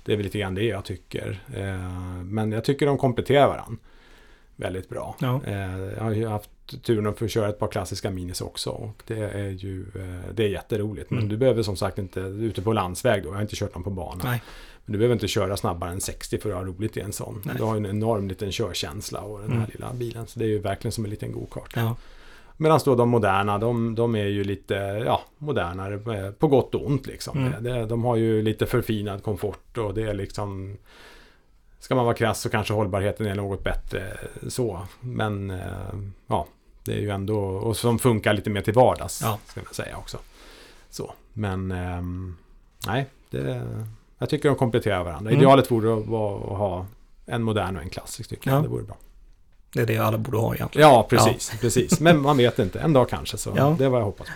det 0.05 0.11
är 0.11 0.15
väl 0.15 0.23
lite 0.23 0.39
grann 0.39 0.55
det 0.55 0.63
jag 0.63 0.85
tycker. 0.85 1.39
Men 2.23 2.51
jag 2.51 2.63
tycker 2.63 2.85
de 2.85 2.97
kompletterar 2.97 3.47
varandra 3.47 3.77
väldigt 4.55 4.89
bra. 4.89 5.15
Ja. 5.19 5.41
Jag 5.97 6.03
har 6.03 6.11
ju 6.11 6.27
haft 6.27 6.49
turen 6.83 7.07
att 7.07 7.19
få 7.19 7.27
köra 7.27 7.49
ett 7.49 7.59
par 7.59 7.67
klassiska 7.67 8.11
minis 8.11 8.41
också 8.41 8.69
och 8.69 9.03
det 9.07 9.19
är 9.23 9.49
ju 9.49 9.81
eh, 9.95 10.33
det 10.33 10.43
är 10.43 10.49
jätteroligt. 10.49 11.09
Men 11.09 11.19
Mm. 11.19 11.29
du 11.29 11.37
behöver 11.37 11.63
som 11.63 11.75
sagt 11.75 11.97
inte, 11.97 12.19
ute 12.19 12.61
på 12.61 12.73
landsväg 12.73 13.23
då, 13.23 13.29
jag 13.29 13.33
har 13.33 13.41
inte 13.41 13.55
kört 13.55 13.73
dem 13.73 13.83
på 13.83 13.89
bana. 13.89 14.21
Nej. 14.23 14.41
Men 14.85 14.93
du 14.93 14.97
behöver 14.99 15.13
inte 15.15 15.27
köra 15.27 15.57
snabbare 15.57 15.91
än 15.91 16.01
60 16.01 16.37
för 16.37 16.49
att 16.49 16.55
ha 16.55 16.63
roligt 16.63 16.97
i 16.97 16.99
en 17.01 17.13
sån. 17.13 17.41
Nej. 17.45 17.55
Du 17.57 17.63
har 17.63 17.73
ju 17.75 17.77
en 17.79 17.85
enorm 17.85 18.27
liten 18.27 18.51
körkänsla 18.51 19.21
och 19.21 19.39
den 19.39 19.49
här 19.49 19.57
Mm. 19.57 19.69
lilla 19.73 19.93
bilen. 19.93 20.27
Så 20.27 20.39
det 20.39 20.45
är 20.45 20.49
ju 20.49 20.59
verkligen 20.59 20.91
som 20.91 21.03
en 21.03 21.09
liten 21.11 21.31
go-kart. 21.31 21.73
Ja. 21.75 21.95
Medan 22.57 22.79
då 22.85 22.95
de 22.95 23.09
moderna, 23.09 23.57
de, 23.57 23.95
de 23.95 24.15
är 24.15 24.25
ju 24.25 24.43
lite 24.43 24.73
ja, 25.05 25.21
modernare 25.37 25.93
eh, 26.25 26.31
på 26.31 26.47
gott 26.47 26.75
och 26.75 26.85
ont. 26.85 27.07
Liksom. 27.07 27.37
Mm. 27.47 27.63
Det, 27.63 27.85
de 27.85 28.03
har 28.03 28.15
ju 28.15 28.41
lite 28.41 28.65
förfinad 28.65 29.23
komfort 29.23 29.77
och 29.77 29.93
det 29.93 30.03
är 30.03 30.13
liksom... 30.13 30.77
Ska 31.79 31.95
man 31.95 32.05
vara 32.05 32.15
krass 32.15 32.41
så 32.41 32.49
kanske 32.49 32.73
hållbarheten 32.73 33.25
är 33.25 33.35
något 33.35 33.63
bättre 33.63 34.17
så. 34.47 34.79
Men 35.01 35.49
eh, 35.51 35.57
ja, 36.27 36.47
det 36.89 36.95
är 36.95 37.01
ju 37.01 37.09
ändå... 37.09 37.39
Och 37.39 37.77
som 37.77 37.99
funkar 37.99 38.33
lite 38.33 38.49
mer 38.49 38.61
till 38.61 38.73
vardags. 38.73 39.21
Ja. 39.23 39.39
Ska 39.47 39.61
man 39.61 39.73
säga 39.73 39.97
också. 39.97 40.17
Så, 40.89 41.13
men 41.33 41.71
ehm, 41.71 42.35
nej, 42.87 43.05
det, 43.29 43.67
jag 44.17 44.29
tycker 44.29 44.49
de 44.49 44.55
kompletterar 44.57 45.03
varandra. 45.03 45.29
Mm. 45.31 45.41
Idealet 45.41 45.71
vore 45.71 45.93
att, 45.93 45.99
att 46.51 46.57
ha 46.57 46.85
en 47.25 47.43
modern 47.43 47.75
och 47.75 47.81
en 47.81 47.89
klassisk 47.89 48.29
tycker 48.29 48.49
Ja. 48.49 48.55
jag. 48.55 48.63
Det 48.63 48.69
vore 48.69 48.83
bra. 48.83 48.97
Det 49.73 49.81
är 49.81 49.85
det 49.85 49.97
alla 49.97 50.17
borde 50.17 50.37
ha 50.37 50.55
egentligen. 50.55 50.89
Ja, 50.89 51.07
precis. 51.09 51.51
precis. 51.61 51.99
Men 51.99 52.21
man 52.21 52.37
vet 52.37 52.59
inte. 52.59 52.79
En 52.79 52.93
dag 52.93 53.09
kanske. 53.09 53.37
Så 53.37 53.53
Ja. 53.55 53.75
det 53.77 53.85
är 53.85 53.89
vad 53.89 53.99
jag 53.99 54.05
hoppas 54.05 54.27
på. 54.27 54.33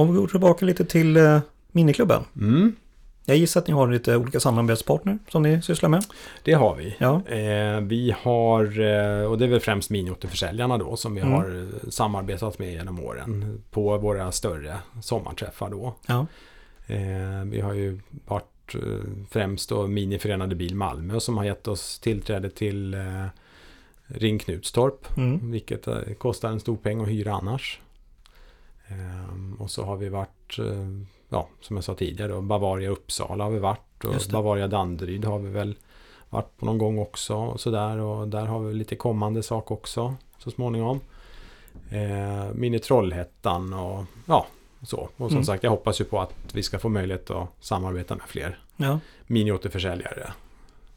Om 0.00 0.12
vi 0.12 0.18
går 0.20 0.26
tillbaka 0.28 0.64
lite 0.64 0.84
till 0.84 1.16
eh, 1.16 1.38
miniklubben. 1.72 2.24
Mm, 2.36 2.76
Jag 3.28 3.36
gissar 3.36 3.60
att 3.60 3.66
ni 3.66 3.72
har 3.74 3.88
lite 3.88 4.16
olika 4.16 4.40
samarbetspartner 4.40 5.18
som 5.28 5.42
ni 5.42 5.62
sysslar 5.62 5.88
med. 5.88 6.04
det 6.44 6.52
har 6.52 6.74
vi. 6.74 6.96
Ja, 6.98 7.22
Eh, 7.28 7.80
vi 7.80 8.14
har, 8.18 8.62
eh, 8.80 9.30
och 9.30 9.38
det 9.38 9.44
är 9.44 9.48
väl 9.48 9.60
främst 9.60 9.90
miniåterförsäljarna 9.90 10.78
då, 10.78 10.96
som 10.96 11.14
vi 11.14 11.20
Mm. 11.20 11.32
har 11.32 11.68
eh, 11.84 11.88
samarbetat 11.90 12.58
med 12.58 12.72
genom 12.72 13.00
åren 13.04 13.62
på 13.70 13.98
våra 13.98 14.32
större 14.32 14.78
sommarträffar 15.02 15.70
då. 15.70 15.94
ja, 16.06 16.26
Eh, 16.88 17.44
vi 17.46 17.60
har 17.60 17.72
ju 17.74 18.00
varit 18.26 18.74
eh, 18.74 18.80
främst 19.30 19.68
då 19.68 19.86
Miniförenade 19.86 20.54
Bil 20.54 20.74
Malmö 20.74 21.20
som 21.20 21.36
har 21.36 21.44
gett 21.44 21.68
oss 21.68 21.98
tillträde 21.98 22.50
till 22.50 22.94
eh, 22.94 23.26
Ring 24.06 24.38
Knutstorp, 24.38 25.16
mm. 25.16 25.50
vilket 25.50 25.88
kostar 26.18 26.50
en 26.50 26.60
stor 26.60 26.76
peng 26.76 27.00
att 27.02 27.08
hyra 27.08 27.32
annars. 27.34 27.80
Och 29.58 29.70
så 29.70 29.84
har 29.84 29.96
vi 29.96 30.08
varit, 30.08 30.58
ja, 31.36 31.48
som 31.60 31.76
jag 31.76 31.84
sa 31.84 31.94
tidigare, 31.94 32.32
då, 32.32 32.40
Bavaria 32.40 32.90
Uppsala 32.90 33.44
har 33.44 33.50
vi 33.50 33.58
varit 33.58 34.04
och. 34.04 34.14
Bavaria 34.32 34.68
Danderyd 34.68 35.24
har 35.24 35.38
vi 35.38 35.48
väl 35.50 35.74
varit 36.30 36.56
på 36.58 36.66
någon 36.66 36.78
gång 36.78 36.98
också 36.98 37.34
och 37.34 37.60
sådär 37.60 37.98
och 37.98 38.28
där 38.28 38.46
har 38.46 38.60
vi 38.60 38.74
lite 38.74 38.96
kommande 38.96 39.42
sak 39.42 39.70
också 39.70 40.14
så 40.38 40.50
småningom. 40.50 41.00
Eh, 41.90 42.54
Mini 42.54 42.78
Trollhättan 42.78 43.72
och 43.72 44.04
ja, 44.26 44.46
så. 44.82 44.96
Och 44.96 45.10
som 45.16 45.36
Mm. 45.36 45.44
sagt, 45.44 45.62
jag 45.62 45.70
hoppas 45.70 46.00
ju 46.00 46.04
på 46.04 46.20
att 46.20 46.32
vi 46.52 46.62
ska 46.62 46.78
få 46.78 46.88
möjlighet 46.88 47.30
att 47.30 47.48
samarbeta 47.60 48.16
med 48.16 48.26
fler 48.28 48.58
ja. 48.76 49.00
miniåterförsäljare. 49.26 50.32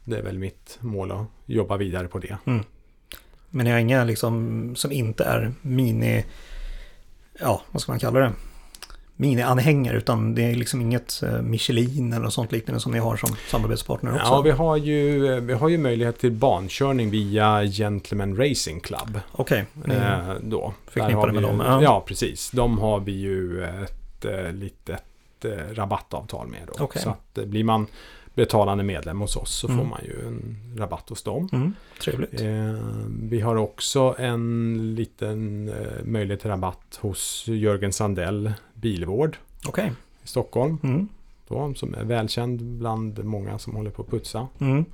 Det 0.04 0.16
är 0.18 0.22
väl 0.22 0.38
mitt 0.38 0.78
mål 0.80 1.12
att 1.12 1.26
jobba 1.46 1.76
vidare 1.76 2.08
på 2.08 2.18
det. 2.18 2.36
Men 3.50 3.64
ni 3.64 3.70
har 3.70 3.78
inga 3.78 4.04
liksom 4.04 4.76
som 4.76 4.92
inte 4.92 5.24
är 5.24 5.52
mini... 5.62 6.24
Ja, 7.40 7.62
vad 7.70 7.82
ska 7.82 7.92
man 7.92 7.98
kalla 7.98 8.20
det? 8.20 8.32
Mini-anhängare 9.20 9.96
utan 9.96 10.34
det 10.34 10.42
är 10.42 10.54
liksom 10.54 10.80
inget 10.80 11.22
eh, 11.22 11.42
Michelin 11.42 12.12
eller 12.12 12.24
något 12.24 12.32
sånt 12.34 12.52
liknande 12.52 12.80
som 12.80 12.92
ni 12.92 12.98
har 12.98 13.16
som 13.16 13.36
samarbetspartner 13.50 14.12
också. 14.14 14.26
Ja, 14.26 14.40
vi 14.40 14.50
har, 14.50 14.76
ju, 14.76 15.40
vi 15.40 15.52
har 15.52 15.68
ju 15.68 15.78
möjlighet 15.78 16.18
till 16.18 16.32
bankörning 16.32 17.10
via 17.10 17.64
Gentleman 17.64 18.36
Racing 18.36 18.80
Club. 18.82 19.20
Okej, 19.32 19.64
ni- 19.84 19.94
Eh, 19.94 20.34
då. 20.42 20.74
Förknippade 20.90 21.32
med 21.32 21.42
ju, 21.42 21.46
dem, 21.48 21.62
ja. 21.64 21.82
Ja. 21.82 22.04
precis. 22.06 22.50
De 22.50 22.78
har 22.78 23.00
vi 23.00 23.12
ju 23.12 23.64
ett 23.64 24.24
eh, 24.24 24.52
litet 24.52 25.02
eh, 25.44 25.74
rabattavtal 25.74 26.46
med. 26.48 26.60
Då. 26.66 26.84
Okej. 26.84 27.02
Så 27.02 27.10
att 27.10 27.38
eh, 27.38 27.44
blir 27.44 27.64
man 27.64 27.86
betalande 28.40 28.84
medlem 28.84 29.20
hos 29.20 29.36
oss 29.36 29.50
så 29.54 29.66
Mm. 29.68 29.78
får 29.78 29.86
man 29.86 30.00
ju 30.04 30.26
en 30.26 30.56
rabatt 30.76 31.08
hos 31.08 31.22
dem. 31.22 31.48
mm, 31.52 31.74
trevligt. 32.02 32.40
Eh, 32.40 32.74
vi 33.30 33.40
har 33.40 33.56
också 33.56 34.14
en 34.18 34.94
liten 34.94 35.68
eh, 35.68 36.04
möjlighet 36.04 36.40
till 36.40 36.50
rabatt 36.50 36.98
hos 37.00 37.44
Jörgen 37.48 37.92
Sandell 37.92 38.52
Bilvård 38.74 39.36
Okej. 39.66 39.92
i 40.24 40.28
Stockholm. 40.28 40.78
Mm, 40.82 41.08
Då, 41.48 41.74
som 41.76 41.94
är 41.94 42.04
välkänd 42.04 42.62
bland 42.62 43.24
många 43.24 43.58
som 43.58 43.74
håller 43.74 43.90
på 43.90 44.02
att 44.02 44.08
putsa. 44.10 44.48
mm, 44.60 44.84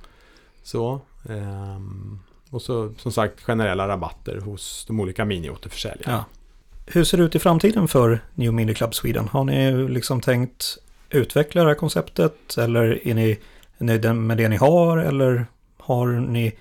Så, 0.63 1.01
ehm, 1.29 2.19
och 2.49 2.61
så 2.61 2.93
som 2.97 3.11
sagt 3.11 3.41
generella 3.43 3.87
rabatter 3.87 4.41
hos 4.41 4.85
de 4.87 4.99
olika 4.99 5.25
miniåterförsäljarna. 5.25 6.13
ja. 6.17 6.25
Hur 6.89 7.03
ser 7.03 7.17
det 7.17 7.23
ut 7.23 7.35
i 7.35 7.39
framtiden 7.39 7.87
för 7.87 8.19
New 8.35 8.53
Mini 8.53 8.73
Club 8.73 8.95
Sweden? 8.95 9.27
Har 9.27 9.43
ni 9.43 9.87
liksom 9.89 10.21
tänkt 10.21 10.77
utveckla 11.09 11.63
det 11.63 11.67
här 11.67 11.75
konceptet 11.75 12.57
eller 12.57 13.07
är 13.07 13.13
ni 13.13 13.39
nöjda 13.77 14.13
med 14.13 14.37
det 14.37 14.49
ni 14.49 14.55
har 14.55 14.97
eller 14.97 15.45
har 15.77 16.07
ni 16.07 16.53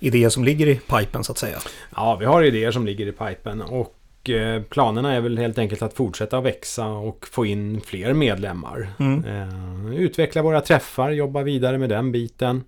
idéer 0.00 0.28
som 0.28 0.44
ligger 0.44 0.66
i 0.66 0.74
pipen 0.74 1.24
så 1.24 1.32
att 1.32 1.38
säga? 1.38 1.58
Ja, 1.96 2.16
vi 2.16 2.26
har 2.26 2.42
idéer 2.42 2.70
som 2.70 2.86
ligger 2.86 3.06
i 3.06 3.12
pipen 3.12 3.62
och 3.62 4.30
eh, 4.30 4.62
planerna 4.62 5.12
är 5.12 5.20
väl 5.20 5.38
helt 5.38 5.58
enkelt 5.58 5.82
att 5.82 5.94
fortsätta 5.94 6.40
växa 6.40 6.86
och 6.86 7.26
få 7.30 7.46
in 7.46 7.80
fler 7.80 8.14
medlemmar. 8.14 8.88
Mm. 8.98 9.24
Eh, 9.24 9.94
utveckla 9.94 10.42
våra 10.42 10.60
träffar, 10.60 11.10
jobba 11.10 11.42
vidare 11.42 11.78
med 11.78 11.88
den 11.88 12.12
biten. 12.12 12.64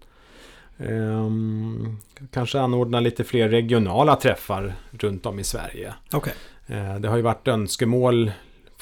Ehm, 0.78 1.96
kanske 2.30 2.60
anordna 2.60 3.00
lite 3.00 3.24
fler 3.24 3.48
regionala 3.48 4.16
träffar 4.16 4.74
runt 4.90 5.26
om 5.26 5.38
i 5.38 5.44
Sverige. 5.44 5.94
Okej. 6.12 6.34
Eh, 6.66 6.94
det 6.94 7.08
har 7.08 7.16
ju 7.16 7.22
varit 7.22 7.48
önskemål 7.48 8.32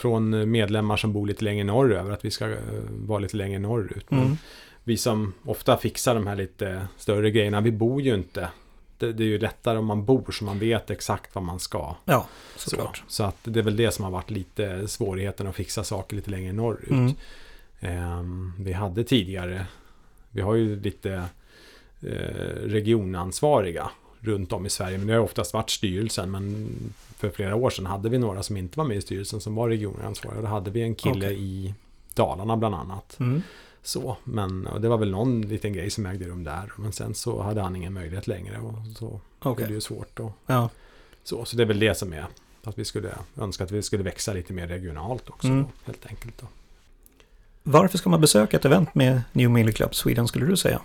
från 0.02 0.50
medlemmar 0.50 0.96
som 0.96 1.12
bor 1.12 1.26
lite 1.26 1.44
längre 1.44 1.64
norröver 1.64 2.10
att 2.10 2.24
vi 2.24 2.30
ska 2.30 2.50
eh, 2.50 2.56
vara 2.88 3.18
lite 3.18 3.36
längre 3.36 3.58
norrut. 3.58 4.10
Mm. 4.10 4.36
vi 4.84 4.96
som 4.96 5.32
ofta 5.44 5.76
fixar 5.76 6.14
de 6.14 6.26
här 6.26 6.36
lite 6.36 6.86
större 6.96 7.30
grejerna, 7.30 7.60
vi 7.60 7.72
bor 7.72 8.02
ju 8.02 8.14
inte. 8.14 8.48
Det, 8.98 9.12
det 9.12 9.22
är 9.22 9.26
ju 9.26 9.38
lättare 9.38 9.78
om 9.78 9.86
man 9.86 10.04
bor 10.04 10.32
så 10.32 10.44
man 10.44 10.58
vet 10.58 10.90
exakt 10.90 11.34
vad 11.34 11.44
man 11.44 11.60
ska. 11.60 11.94
Ja, 12.04 12.26
Så, 12.56 12.70
såklart. 12.70 13.02
så 13.08 13.24
att 13.24 13.36
det 13.44 13.60
är 13.60 13.64
väl 13.64 13.76
det 13.76 13.90
som 13.90 14.04
har 14.04 14.12
varit 14.12 14.30
lite 14.30 14.88
svårigheten 14.88 15.46
att 15.46 15.56
fixa 15.56 15.84
saker 15.84 16.16
lite 16.16 16.30
längre 16.30 16.52
norrut. 16.52 16.90
Mm. 16.90 17.12
Ehm, 17.80 18.52
vi 18.58 18.72
hade 18.72 19.04
tidigare, 19.04 19.66
vi 20.30 20.40
har 20.40 20.54
ju 20.54 20.80
lite 20.80 21.12
eh, 22.02 22.56
regionansvariga 22.64 23.90
runt 24.20 24.52
om 24.52 24.66
i 24.66 24.70
Sverige. 24.70 24.98
Men 24.98 25.06
det 25.06 25.12
har 25.12 25.20
oftast 25.20 25.54
varit 25.54 25.70
styrelsen. 25.70 26.30
Men 26.30 26.68
för 27.28 27.30
flera 27.36 27.54
år 27.56 27.70
sedan 27.70 27.86
hade 27.86 28.08
vi 28.08 28.18
några 28.18 28.42
som 28.42 28.56
inte 28.56 28.78
var 28.78 28.84
med 28.84 28.96
i 28.96 29.00
styrelsen 29.00 29.40
som 29.40 29.54
var 29.54 29.68
regionansvariga. 29.68 30.40
Då 30.42 30.46
hade 30.46 30.70
vi 30.70 30.82
en 30.82 30.94
kille 30.94 31.26
Okej. 31.26 31.40
i 31.42 31.74
Dalarna 32.14 32.56
bland 32.56 32.74
annat. 32.74 33.16
Mm. 33.20 33.42
Så, 33.82 34.16
men 34.24 34.68
det 34.80 34.88
var 34.88 34.98
väl 34.98 35.10
någon 35.10 35.42
liten 35.42 35.72
grej 35.72 35.90
som 35.90 36.06
ägde 36.06 36.24
rum 36.24 36.44
där. 36.44 36.72
Men 36.76 36.92
sen 36.92 37.14
så 37.14 37.42
hade 37.42 37.60
han 37.60 37.76
ingen 37.76 37.92
möjlighet 37.92 38.26
längre. 38.26 38.58
Och 38.58 38.74
så 38.96 39.20
blev 39.54 39.68
det 39.68 39.74
ju 39.74 39.80
svårt. 39.80 40.20
Och 40.20 40.32
Ja. 40.46 40.68
så, 41.24 41.44
så 41.44 41.56
det 41.56 41.62
är 41.62 41.66
väl 41.66 41.78
det 41.78 41.94
som 41.94 42.12
är 42.12 42.26
att 42.64 42.78
vi 42.78 42.84
skulle 42.84 43.10
önska 43.40 43.64
att 43.64 43.70
vi 43.70 43.82
skulle 43.82 44.02
växa 44.02 44.32
lite 44.32 44.52
mer 44.52 44.66
regionalt 44.66 45.30
också. 45.30 45.46
Mm. 45.48 45.62
Då, 45.62 45.68
helt 45.86 46.06
enkelt. 46.06 46.38
Då. 46.40 46.46
Varför 47.62 47.98
ska 47.98 48.10
man 48.10 48.20
besöka 48.20 48.56
ett 48.56 48.64
event 48.64 48.94
med 48.94 49.22
New 49.32 49.50
Mini 49.50 49.72
Club 49.72 49.94
Sweden 49.94 50.28
skulle 50.28 50.46
du 50.46 50.56
säga? 50.56 50.80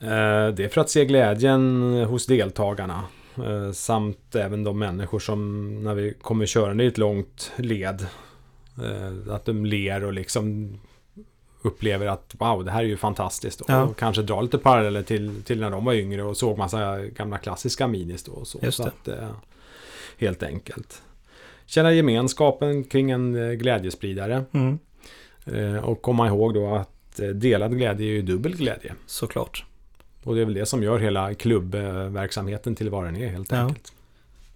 Eh, 0.00 0.08
Det 0.54 0.64
är 0.64 0.68
för 0.68 0.80
att 0.80 0.90
se 0.90 1.04
glädjen 1.04 1.92
hos 2.08 2.26
deltagarna. 2.26 3.04
Eh, 3.46 3.72
Samt 3.72 4.34
även 4.34 4.64
de 4.64 4.78
människor 4.78 5.18
som 5.18 5.68
när 5.84 5.94
vi 5.94 6.14
kommer 6.22 6.46
körande 6.46 6.84
i 6.84 6.86
ett 6.86 6.98
långt 6.98 7.52
led. 7.56 8.06
eh, 8.82 9.34
Att 9.34 9.44
de 9.44 9.66
ler 9.66 10.04
och 10.04 10.12
liksom 10.12 10.72
upplever 11.62 12.06
att 12.06 12.34
wow, 12.38 12.64
det 12.64 12.70
här 12.70 12.80
är 12.80 12.86
ju 12.86 12.96
fantastiskt. 12.96 13.62
Ja. 13.68 13.82
Och 13.82 13.96
kanske 13.96 14.22
drar 14.22 14.42
lite 14.42 14.58
paralleller 14.58 15.02
till, 15.02 15.42
till 15.42 15.60
när 15.60 15.70
de 15.70 15.84
var 15.84 15.92
yngre 15.92 16.22
och 16.22 16.36
såg 16.36 16.58
massa 16.58 16.98
gamla 17.06 17.38
klassiska 17.38 17.86
minis 17.88 18.24
då. 18.24 18.32
Och 18.32 18.46
så. 18.46 18.72
Så 18.72 18.82
att, 18.82 19.08
eh, 19.08 19.30
helt 20.18 20.42
enkelt. 20.42 21.02
Känna 21.66 21.92
gemenskapen 21.92 22.84
kring 22.84 23.10
en 23.10 23.58
glädjespridare. 23.58 24.44
Mm. 24.52 24.78
Och 25.84 26.02
komma 26.02 26.26
ihåg 26.26 26.54
då 26.54 26.74
att 26.74 27.20
delad 27.34 27.76
glädje 27.78 28.06
är 28.06 28.10
ju 28.10 28.22
dubbel 28.22 28.56
glädje. 28.56 28.94
Såklart. 29.06 29.64
Och 30.24 30.34
det 30.34 30.40
är 30.40 30.44
väl 30.44 30.54
det 30.54 30.66
som 30.66 30.82
gör 30.82 30.98
hela 30.98 31.34
klubbverksamheten 31.34 32.74
till 32.74 32.90
vad 32.90 33.04
den 33.04 33.16
är 33.16 33.28
helt 33.28 33.52
Ja. 33.52 33.58
enkelt. 33.58 33.92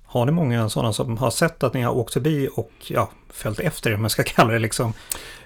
Har 0.04 0.26
ni 0.26 0.32
många 0.32 0.68
sådana 0.68 0.92
som 0.92 1.18
har 1.18 1.30
sett 1.30 1.62
att 1.62 1.74
ni 1.74 1.82
har 1.82 1.96
åkt 1.96 2.12
förbi 2.12 2.48
och 2.54 2.70
ja, 2.88 3.10
följt 3.30 3.60
efter 3.60 3.90
er, 3.90 3.94
om 3.94 4.00
man 4.00 4.10
ska 4.10 4.22
kalla 4.26 4.52
det 4.52 4.58
liksom. 4.58 4.92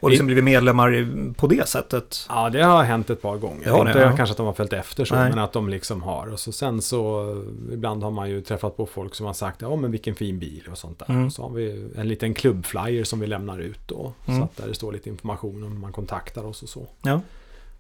Och 0.01 0.11
liksom 0.11 0.27
blivit 0.27 0.45
medlemmar 0.45 1.33
på 1.35 1.47
det 1.47 1.69
sättet? 1.69 2.27
Ja, 2.29 2.51
det 2.51 2.63
har 2.63 2.83
hänt 2.85 3.11
ett 3.11 3.23
par 3.23 3.37
gånger. 3.37 3.65
Det 3.65 3.71
har 3.71 3.85
det, 3.85 3.91
Inte 3.91 4.01
ja. 4.01 4.17
kanske 4.17 4.31
att 4.31 4.37
de 4.37 4.47
har 4.47 4.53
följt 4.53 4.73
efter 4.73 5.05
så, 5.05 5.15
Nej. 5.15 5.31
men 5.31 5.39
att 5.39 5.53
de 5.53 5.69
liksom 5.69 6.03
har. 6.03 6.27
Och 6.33 6.41
så 6.41 6.53
sen 6.53 6.83
så, 6.83 7.25
ibland 7.73 8.03
har 8.03 8.11
man 8.11 8.31
ju 8.31 8.41
träffat 8.41 8.77
på 8.77 8.87
folk 8.87 9.15
som 9.15 9.27
har 9.27 9.33
sagt, 9.35 9.63
ja 9.63 9.77
men 9.77 9.91
vilken 9.91 10.15
fin 10.15 10.39
bil 10.39 10.69
och 10.71 10.79
sånt 10.79 10.99
där. 10.99 11.11
Mm. 11.11 11.27
Och 11.27 11.33
så 11.33 11.43
har 11.43 11.51
vi 11.51 11.89
en 11.97 12.09
liten 12.09 12.35
klubbflyer 12.35 13.05
som 13.05 13.21
vi 13.21 13.27
lämnar 13.27 13.59
ut 13.59 13.81
då. 13.89 14.13
Mm. 14.27 14.39
Så 14.41 14.45
att 14.45 14.57
där 14.57 14.69
det 14.69 14.75
står 14.75 14.93
lite 14.93 15.09
information 15.09 15.63
om 15.65 15.81
man 15.81 15.93
kontaktar 15.93 16.45
oss 16.45 16.63
och 16.63 16.69
så. 16.69 16.87
Ja. 17.03 17.21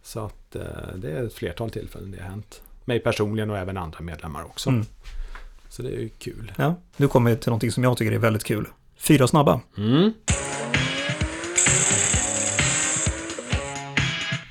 Så 0.06 0.20
att 0.20 0.56
eh, 0.56 0.62
det 0.96 1.10
är 1.10 1.24
ett 1.24 1.34
flertal 1.34 1.70
tillfällen 1.70 2.10
det 2.10 2.22
har 2.22 2.30
hänt. 2.30 2.62
Mig 2.84 3.00
personligen 3.00 3.50
och 3.50 3.58
även 3.58 3.76
andra 3.76 4.00
medlemmar 4.00 4.44
också. 4.44 4.70
Mm. 4.70 4.86
Så 5.68 5.82
det 5.82 5.88
är 5.88 6.00
ju 6.00 6.08
kul. 6.08 6.52
ja. 6.56 6.74
Nu 6.96 7.08
kommer 7.08 7.30
vi 7.30 7.36
till 7.36 7.48
någonting 7.50 7.72
som 7.72 7.84
jag 7.84 7.96
tycker 7.96 8.12
är 8.12 8.18
väldigt 8.18 8.44
kul. 8.44 8.68
Fyra 8.96 9.26
snabba. 9.28 9.60
Mm. 9.76 10.12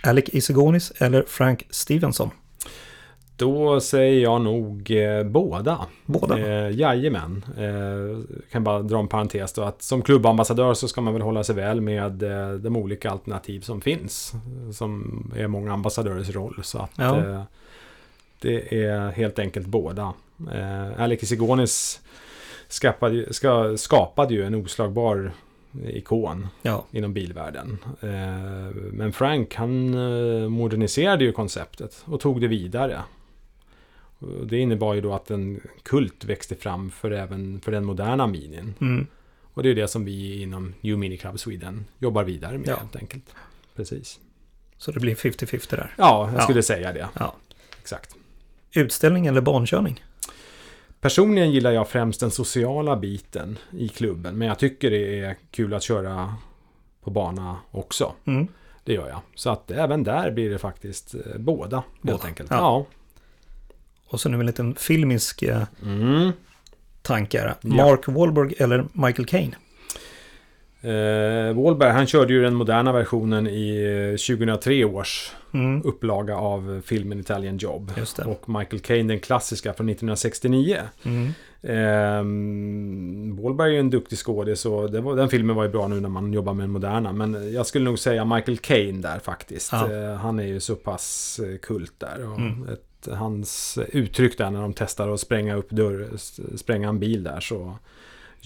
Alec 0.03 0.25
Isegonis 0.27 0.91
eller 0.97 1.23
Frank 1.27 1.67
Stevenson? 1.69 2.29
Då 3.37 3.79
säger 3.79 4.23
jag 4.23 4.41
nog 4.41 4.91
eh, 4.91 5.23
båda. 5.23 5.85
Båda? 6.05 6.39
Eh, 6.39 6.71
jajamän. 6.79 7.45
Eh, 7.57 8.37
kan 8.51 8.63
bara 8.63 8.81
dra 8.81 8.99
en 8.99 9.07
parentes 9.07 9.53
då 9.53 9.61
att 9.63 9.81
som 9.81 10.01
klubbambassadör 10.01 10.73
så 10.73 10.87
ska 10.87 11.01
man 11.01 11.13
väl 11.13 11.21
hålla 11.21 11.43
sig 11.43 11.55
väl 11.55 11.81
med 11.81 12.23
eh, 12.23 12.51
de 12.53 12.75
olika 12.75 13.11
alternativ 13.11 13.59
som 13.61 13.81
finns. 13.81 14.33
Som 14.73 15.23
är 15.35 15.47
många 15.47 15.73
ambassadörers 15.73 16.29
roll. 16.29 16.59
Så 16.63 16.77
att 16.79 16.91
Ja. 16.97 17.17
eh, 17.17 17.41
det 18.41 18.83
är 18.85 19.11
helt 19.11 19.39
enkelt 19.39 19.67
båda. 19.67 20.13
Eh, 20.53 21.01
Alex 21.01 21.27
Sigonis 21.27 22.01
skapade, 22.67 23.33
ska, 23.33 23.77
skapade 23.77 24.33
ju 24.33 24.43
en 24.43 24.55
oslagbar 24.55 25.31
ikon 25.87 26.47
Ja, 26.61 26.83
inom 26.91 27.13
bilvärlden. 27.13 27.77
Eh, 28.01 28.75
Men 28.91 29.13
Frank 29.13 29.55
han 29.55 29.93
eh, 29.93 30.49
moderniserade 30.49 31.23
ju 31.23 31.31
konceptet 31.31 32.01
och 32.05 32.19
tog 32.19 32.41
det 32.41 32.47
vidare. 32.47 32.99
Det 34.43 34.57
innebar 34.57 34.93
ju 34.93 35.01
då 35.01 35.13
att 35.13 35.31
en 35.31 35.61
kult 35.83 36.23
växte 36.25 36.55
fram 36.55 36.91
för 36.91 37.11
även 37.11 37.59
för 37.61 37.71
den 37.71 37.85
moderna 37.85 38.27
minin. 38.27 38.73
mm. 38.81 39.07
Och 39.53 39.63
det 39.63 39.69
är 39.69 39.75
det 39.75 39.87
som 39.87 40.05
vi 40.05 40.41
inom 40.41 40.73
New 40.81 40.97
Mini 40.97 41.17
Club 41.17 41.39
Sweden 41.39 41.85
jobbar 41.99 42.23
vidare 42.23 42.57
med 42.57 42.67
Ja. 42.67 42.75
helt 42.75 42.95
enkelt. 42.95 43.25
Precis. 43.75 44.19
så 44.77 44.91
det 44.91 44.99
blir 44.99 45.15
50-50 45.15 45.75
där. 45.75 45.93
Ja, 45.97 46.29
jag 46.31 46.39
Ja. 46.39 46.43
skulle 46.43 46.63
säga 46.63 46.93
det. 46.93 47.07
Ja. 47.19 47.35
Exakt. 47.81 48.15
Utställning 48.71 49.25
eller 49.27 49.41
bankörning? 49.41 50.03
Personligen 51.01 51.51
gillar 51.51 51.71
jag 51.71 51.89
främst 51.89 52.19
den 52.19 52.31
sociala 52.31 52.95
biten 52.95 53.57
i 53.71 53.87
klubben. 53.89 54.37
Men 54.37 54.47
jag 54.47 54.59
tycker 54.59 54.91
det 54.91 55.19
är 55.19 55.35
kul 55.51 55.73
att 55.73 55.83
köra 55.83 56.35
på 57.03 57.09
bana 57.11 57.57
också. 57.71 58.13
Mm. 58.25 58.47
Det 58.83 58.93
gör 58.93 59.09
jag. 59.09 59.19
Så 59.35 59.49
att 59.49 59.71
även 59.71 60.03
där 60.03 60.31
blir 60.31 60.49
det 60.49 60.57
faktiskt 60.57 61.15
eh, 61.15 61.21
båda, 61.39 61.77
helt 61.77 62.01
Båda, 62.01 62.23
enkelt. 62.27 62.51
ja. 62.51 62.57
Ja. 62.57 62.85
Och 64.15 64.21
så 64.21 64.29
nu 64.29 64.39
en 64.39 64.45
liten 64.45 64.75
filmisk 64.75 65.43
eh, 65.43 65.61
Mm. 65.85 66.31
tanke 67.01 67.39
här. 67.39 67.55
Ja. 67.61 67.69
Mark 67.75 68.07
Wahlberg 68.07 68.53
eller 68.57 68.85
Michael 68.93 69.25
Caine? 69.25 69.55
Eh, 70.81 71.53
Wahlberg, 71.55 71.91
han 71.91 72.07
körde 72.07 72.33
ju 72.33 72.41
den 72.41 72.55
moderna 72.55 72.91
versionen 72.91 73.47
i 73.47 73.83
eh, 74.13 74.17
2003 74.37 74.85
års 74.85 75.31
Mm. 75.53 75.81
upplaga 75.85 76.35
av 76.37 76.81
filmen 76.85 77.19
Italian 77.19 77.57
Job. 77.57 77.91
Och 78.27 78.49
Michael 78.49 78.79
Caine, 78.79 79.07
den 79.07 79.19
klassiska 79.19 79.73
från 79.73 79.89
1969. 79.89 80.77
Mm. 81.03 81.31
Eh, 81.65 82.23
Wahlberg 83.43 83.69
är 83.69 83.73
ju 83.73 83.79
en 83.79 83.89
duktig 83.89 84.17
skådis 84.17 84.65
och 84.65 84.71
var, 84.93 85.15
den 85.15 85.29
filmen 85.29 85.55
var 85.55 85.63
ju 85.63 85.69
bra 85.69 85.87
nu 85.87 85.99
när 85.99 86.09
man 86.09 86.33
jobbar 86.33 86.53
med 86.53 86.63
den 86.63 86.71
moderna. 86.71 87.13
Men 87.13 87.53
jag 87.53 87.65
skulle 87.65 87.85
nog 87.85 87.99
säga 87.99 88.25
Michael 88.25 88.57
Caine 88.57 89.01
där 89.01 89.19
faktiskt. 89.19 89.71
Ja. 89.71 89.91
Eh, 89.93 90.13
han 90.15 90.39
är 90.39 90.43
ju 90.43 90.59
så 90.59 90.75
pass 90.75 91.39
eh, 91.43 91.57
kult 91.57 91.93
där. 91.97 92.27
Och 92.31 92.39
Mm. 92.39 92.67
ett, 92.69 93.07
hans 93.13 93.79
uttryck 93.87 94.37
där 94.37 94.49
när 94.51 94.61
de 94.61 94.73
testar 94.73 95.09
att 95.13 95.19
spränga 95.19 95.55
upp 95.55 95.69
dörr, 95.69 96.07
spränga 96.57 96.89
en 96.89 96.99
bil 96.99 97.23
där 97.23 97.39
så 97.39 97.77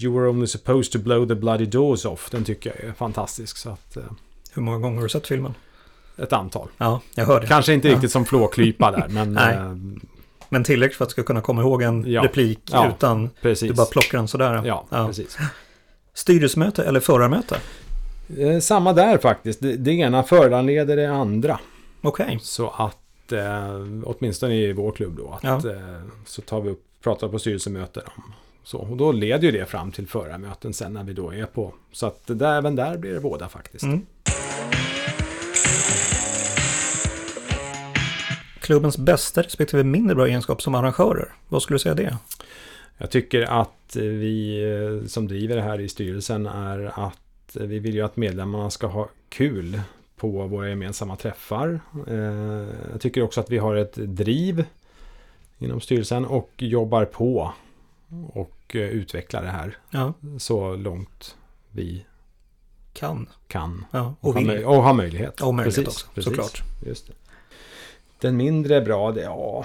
You 0.02 0.14
were 0.18 0.28
only 0.28 0.46
supposed 0.46 0.92
to 0.92 0.98
blow 0.98 1.28
the 1.28 1.34
bloody 1.34 1.66
doors 1.66 2.04
off. 2.04 2.30
Den 2.30 2.44
tycker 2.44 2.72
jag 2.76 2.88
är 2.90 2.92
fantastisk. 2.92 3.56
Så 3.56 3.70
att, 3.70 3.96
eh, 3.96 4.02
Hur 4.52 4.62
många 4.62 4.78
gånger 4.78 4.96
har 4.96 5.02
du 5.02 5.08
sett 5.08 5.26
filmen? 5.26 5.54
ett 6.16 6.32
antal. 6.32 6.68
Ja, 6.78 7.00
jag 7.14 7.26
hör 7.26 7.40
det. 7.40 7.46
Kanske 7.46 7.72
inte 7.74 7.88
Ja. 7.88 7.94
riktigt 7.94 8.10
som 8.12 8.24
flåklypa 8.24 8.90
där, 8.90 9.06
men 9.10 9.32
Nej. 9.32 9.54
eh, 9.54 9.74
Men 10.52 10.64
tillräckligt 10.64 10.96
för 10.96 11.04
att 11.04 11.08
du 11.08 11.12
ska 11.12 11.22
kunna 11.22 11.40
komma 11.40 11.62
ihåg 11.62 11.82
en 11.82 12.04
Ja. 12.10 12.22
replik 12.24 12.60
Ja. 12.72 12.88
utan 12.96 13.30
precis. 13.42 13.68
du 13.68 13.74
bara 13.74 13.86
plockar 13.86 14.18
den 14.18 14.28
sådär. 14.28 14.62
Ja, 14.64 14.86
Ja. 14.90 15.06
precis. 15.06 15.38
Styrelsemöte 16.14 16.84
eller 16.84 17.00
förarmöte? 17.00 17.56
Eh, 18.38 18.58
samma 18.60 18.92
där 18.92 19.18
faktiskt. 19.18 19.60
Det, 19.60 19.76
det 19.76 19.92
ena 19.92 20.22
föranleder 20.22 20.96
det 20.96 21.10
andra. 21.10 21.58
Okej. 22.02 22.38
Så 22.42 22.68
att, 22.70 23.32
eh, 23.32 23.82
åtminstone 24.04 24.54
i 24.54 24.72
vår 24.72 24.92
klubb 24.92 25.16
då, 25.16 25.38
att, 25.42 25.64
Ja. 25.64 25.70
eh, 25.70 26.00
så 26.26 26.42
tar 26.42 26.60
vi 26.60 26.70
upp, 26.70 26.82
pratar 27.02 27.28
på 27.28 27.38
styrelsemöten 27.38 28.02
om 28.16 28.22
så. 28.64 28.78
Och 28.78 28.96
då 28.96 29.12
leder 29.12 29.44
ju 29.44 29.50
det 29.58 29.66
fram 29.66 29.92
till 29.92 30.06
förarmöten 30.08 30.72
sen 30.74 30.92
när 30.92 31.04
vi 31.04 31.12
då 31.12 31.34
är 31.34 31.44
på. 31.46 31.74
Så 31.92 32.06
att 32.06 32.20
där, 32.26 32.58
även 32.58 32.76
där 32.76 32.96
blir 32.98 33.12
det 33.14 33.20
båda 33.20 33.48
faktiskt. 33.48 33.84
Mm. 33.84 34.06
Klubbens 38.70 38.98
bästa 38.98 39.42
respektive 39.42 39.84
mindre 39.84 40.14
bra 40.14 40.26
egenskap 40.26 40.62
som 40.62 40.74
arrangörer? 40.74 41.32
Vad 41.48 41.62
skulle 41.62 41.74
du 41.74 41.78
säga 41.78 41.94
det? 41.94 42.16
Jag 42.98 43.10
tycker 43.10 43.42
att 43.42 43.96
vi 43.96 44.62
eh, 45.02 45.06
som 45.08 45.28
driver 45.28 45.56
det 45.56 45.62
här 45.62 45.80
i 45.80 45.88
styrelsen 45.88 46.46
är 46.46 47.06
att 47.06 47.56
vi 47.60 47.78
vill 47.78 47.94
ju 47.94 48.02
att 48.02 48.16
medlemmarna 48.16 48.70
ska 48.70 48.86
ha 48.86 49.08
kul 49.28 49.80
på 50.16 50.28
våra 50.46 50.68
gemensamma 50.68 51.16
träffar. 51.16 51.80
Eh, 52.06 52.14
Jag 52.92 53.00
tycker 53.00 53.22
också 53.22 53.40
att 53.40 53.50
vi 53.50 53.58
har 53.58 53.74
ett 53.76 53.94
driv 53.96 54.64
inom 55.58 55.80
styrelsen 55.80 56.24
och 56.24 56.50
jobbar 56.56 57.04
på 57.04 57.52
och 58.32 58.76
eh, 58.76 58.80
utvecklar 58.80 59.42
det 59.42 59.48
här 59.50 59.76
Ja, 59.90 60.12
så 60.38 60.76
långt 60.76 61.36
vi 61.70 62.04
kan. 62.92 63.28
kan. 63.48 63.84
Ja, 63.90 64.14
Och, 64.20 64.28
och 64.28 64.34
har, 64.34 64.40
möj- 64.42 64.64
och 64.64 64.82
har 64.82 64.94
möjlighet. 64.94 65.40
Och 65.40 65.54
möjlighet 65.54 65.88
också, 65.88 66.06
såklart. 66.22 66.62
Just 66.86 67.06
det. 67.06 67.12
Den 68.20 68.36
mindre 68.36 68.80
bra, 68.80 69.12
det, 69.12 69.20
ja, 69.22 69.64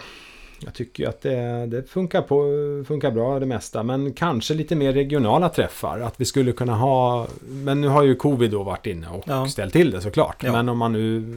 jag 0.60 0.74
tycker 0.74 1.08
att 1.10 1.22
det, 1.22 1.66
det 1.66 1.84
funkar, 1.90 2.22
på, 2.22 2.44
funkar 2.88 3.12
bra 3.12 3.40
det 3.40 3.46
mesta. 3.46 3.84
Men 3.84 4.14
kanske 4.14 4.54
lite 4.54 4.76
mer 4.76 4.94
regionala 4.94 5.50
träffar. 5.50 6.00
Att 6.00 6.22
vi 6.22 6.26
skulle 6.26 6.52
kunna 6.52 6.76
ha, 6.76 7.28
men 7.48 7.82
nu 7.82 7.88
har 7.88 8.04
ju 8.04 8.16
covid 8.16 8.52
då 8.52 8.64
varit 8.64 8.86
inne 8.86 9.08
och 9.10 9.24
Ja. 9.28 9.48
ställt 9.48 9.74
till 9.74 9.92
det 9.92 10.02
såklart. 10.02 10.44
Ja. 10.44 10.52
Men 10.52 10.70
om 10.70 10.78
man 10.78 10.94
nu 10.94 11.36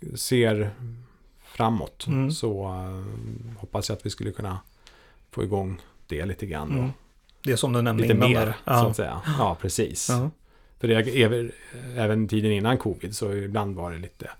eh, 0.00 0.14
ser 0.14 0.70
framåt 1.44 2.06
Mm. 2.06 2.30
så 2.30 2.64
eh, 2.64 3.58
hoppas 3.60 3.88
jag 3.88 3.96
att 3.96 4.06
vi 4.06 4.10
skulle 4.10 4.30
kunna 4.30 4.58
få 5.30 5.42
igång 5.42 5.80
det 6.06 6.24
lite 6.26 6.46
grann. 6.46 6.70
Mm. 6.78 6.90
Det 7.44 7.52
är 7.52 7.56
som 7.56 7.72
du 7.72 7.82
nämnde 7.82 8.02
Lite 8.02 8.14
innan. 8.14 8.30
mer, 8.30 8.46
där. 8.46 8.52
så 8.52 8.58
Ja. 8.64 8.86
att 8.90 8.96
säga. 8.96 9.20
Ja, 9.38 9.56
precis. 9.60 10.08
Ja. 10.10 10.30
För 10.80 10.88
det 10.88 11.50
även 11.96 12.28
tiden 12.28 12.52
innan 12.52 12.78
covid 12.78 13.16
så 13.16 13.32
ibland 13.32 13.76
var 13.76 13.90
det 13.92 13.98
lite 13.98 14.30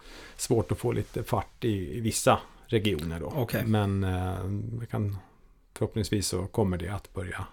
svårt 0.41 0.73
att 0.73 0.79
få 0.79 0.93
lite 0.93 1.23
fart 1.23 1.65
i, 1.65 1.97
i 1.97 2.01
vissa 2.01 2.39
regioner 2.67 3.21
då. 3.21 3.33
Okej. 3.37 3.65
Men 3.67 4.05
eh, 4.05 4.45
vi 4.81 4.87
kan, 4.87 5.17
förhoppningsvis 5.75 6.29
så 6.29 6.47
kommer 6.47 6.77
det 6.77 6.89
att 6.89 7.15
börja 7.15 7.47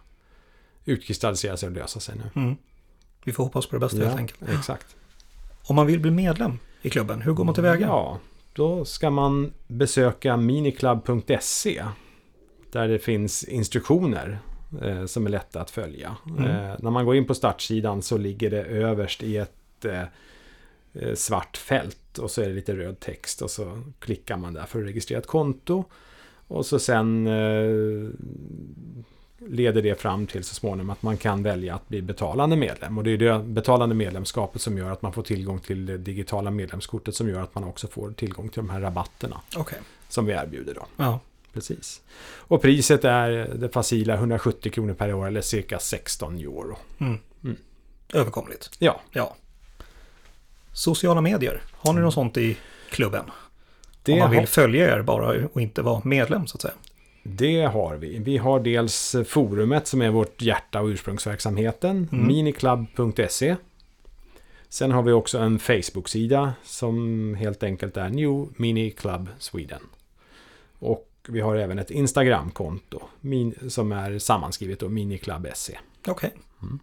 utkristallisera 0.85 1.57
sig 1.57 1.67
och 1.67 1.75
lösa 1.75 1.99
sig 1.99 2.15
nu. 2.15 2.41
Mm. 2.41 2.55
Vi 3.23 3.31
får 3.31 3.43
hoppas 3.43 3.65
på 3.65 3.75
det 3.75 3.79
bästa 3.79 3.97
helt 3.97 4.19
enkelt. 4.19 4.49
exakt. 4.49 4.95
Om 5.67 5.75
man 5.75 5.87
vill 5.87 5.99
bli 5.99 6.11
medlem 6.11 6.59
i 6.81 6.89
klubben, 6.89 7.21
hur 7.21 7.33
går 7.33 7.43
man 7.43 7.53
tillväga? 7.53 7.87
Ja, 7.87 8.19
då 8.53 8.85
ska 8.85 9.09
man 9.09 9.53
besöka 9.67 10.37
miniclub.se 10.37 11.85
där 12.71 12.87
det 12.87 12.99
finns 12.99 13.43
instruktioner 13.43 14.39
eh, 14.81 15.05
som 15.05 15.25
är 15.25 15.29
lätta 15.29 15.61
att 15.61 15.71
följa. 15.71 16.15
Mm. 16.27 16.45
Eh, 16.45 16.75
när 16.79 16.91
man 16.91 17.05
går 17.05 17.15
in 17.15 17.27
på 17.27 17.35
startsidan 17.35 18.01
så 18.01 18.17
ligger 18.17 18.49
det 18.49 18.63
överst 18.63 19.23
i 19.23 19.37
ett 19.37 19.85
eh, 19.85 20.03
svart 21.15 21.57
fält 21.57 22.17
och 22.19 22.31
så 22.31 22.41
är 22.41 22.47
det 22.47 22.53
lite 22.53 22.75
röd 22.75 22.99
text 22.99 23.41
och 23.41 23.51
så 23.51 23.81
klickar 23.99 24.37
man 24.37 24.53
där 24.53 24.65
för 24.65 24.79
att 24.79 24.85
registrera 24.87 25.19
ett 25.19 25.27
konto. 25.27 25.83
Och 26.47 26.65
så 26.65 26.79
sen 26.79 27.27
eh, 27.27 28.09
leder 29.37 29.81
det 29.81 30.01
fram 30.01 30.27
till 30.27 30.43
så 30.43 30.55
småningom 30.55 30.89
att 30.89 31.03
man 31.03 31.17
kan 31.17 31.43
välja 31.43 31.75
att 31.75 31.87
bli 31.87 32.01
betalande 32.01 32.55
medlem. 32.55 32.97
Och 32.97 33.03
det 33.03 33.11
är 33.11 33.17
det 33.17 33.39
betalande 33.39 33.95
medlemskapet 33.95 34.61
som 34.61 34.77
gör 34.77 34.91
att 34.91 35.01
man 35.01 35.13
får 35.13 35.23
tillgång 35.23 35.59
till 35.59 35.85
det 35.85 35.97
digitala 35.97 36.51
medlemskortet 36.51 37.15
som 37.15 37.29
gör 37.29 37.41
att 37.41 37.55
man 37.55 37.63
också 37.63 37.87
får 37.87 38.11
tillgång 38.11 38.49
till 38.49 38.57
de 38.59 38.69
här 38.69 38.81
rabatterna 38.81 39.41
Okej. 39.57 39.79
som 40.09 40.25
vi 40.25 40.33
erbjuder 40.33 40.73
då. 40.73 40.85
Ja. 40.97 41.19
Precis. 41.53 42.01
Och 42.37 42.61
priset 42.61 43.05
är 43.05 43.29
det 43.55 43.69
facila 43.69 44.13
170 44.13 44.71
kronor 44.71 44.93
per 44.93 45.13
år 45.13 45.27
eller 45.27 45.41
cirka 45.41 45.79
16 45.79 46.37
euro. 46.37 46.77
Mm. 46.99 47.17
Mm. 47.43 47.57
Överkomligt. 48.13 48.71
Ja, 48.79 49.01
Ja. 49.11 49.35
Sociala 50.75 51.21
medier. 51.21 51.61
Har 51.71 51.93
ni 51.93 52.01
något 52.01 52.13
sånt 52.13 52.37
i 52.37 52.57
klubben? 52.89 53.25
det 54.03 54.13
Om 54.13 54.19
man 54.19 54.31
vill 54.31 54.47
följa 54.47 54.95
er 54.95 55.01
bara 55.01 55.47
och 55.53 55.61
inte 55.61 55.81
vara 55.81 56.01
medlem 56.03 56.47
så 56.47 56.57
att 56.57 56.61
säga. 56.61 56.73
det 57.23 57.61
har 57.61 57.95
vi. 57.95 58.19
Vi 58.19 58.37
har 58.37 58.59
dels 58.59 59.15
forumet 59.27 59.87
som 59.87 60.01
är 60.01 60.09
vårt 60.09 60.41
hjärta 60.41 60.81
och 60.81 60.87
ursprungsverksamheten, 60.87 62.09
Mm. 62.11 62.27
miniclub.se. 62.27 63.55
Sen 64.69 64.91
har 64.91 65.01
vi 65.03 65.11
också 65.11 65.37
en 65.37 65.59
Facebook-sida 65.59 66.53
som 66.63 67.35
helt 67.35 67.63
enkelt 67.63 67.97
är 67.97 68.09
New 68.09 68.47
Mini 68.57 68.91
Club 68.91 69.29
Sweden. 69.39 69.81
Och 70.79 71.09
vi 71.27 71.39
har 71.41 71.55
även 71.55 71.79
ett 71.79 71.91
Instagram-konto 71.91 73.01
min- 73.21 73.69
som 73.69 73.91
är 73.91 74.19
sammanskrivet 74.19 74.79
då, 74.79 74.89
miniclub.se. 74.89 75.77
Okej. 76.07 76.33
Mm. 76.61 76.79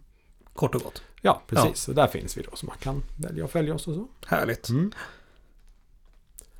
Kort 0.53 0.75
och 0.75 0.81
gott. 0.81 1.03
Ja, 1.25 1.41
precis. 1.47 1.87
Och 1.87 1.95
där 1.95 2.07
finns 2.07 2.37
vi 2.37 2.41
då 2.41 2.55
så 2.55 2.65
man 2.65 2.75
kan 2.79 3.03
välja 3.17 3.45
att 3.45 3.51
följa 3.51 3.73
oss 3.73 3.87
och 3.87 3.95
så. 3.95 4.07
Härligt. 4.25 4.69
Mm. 4.69 4.91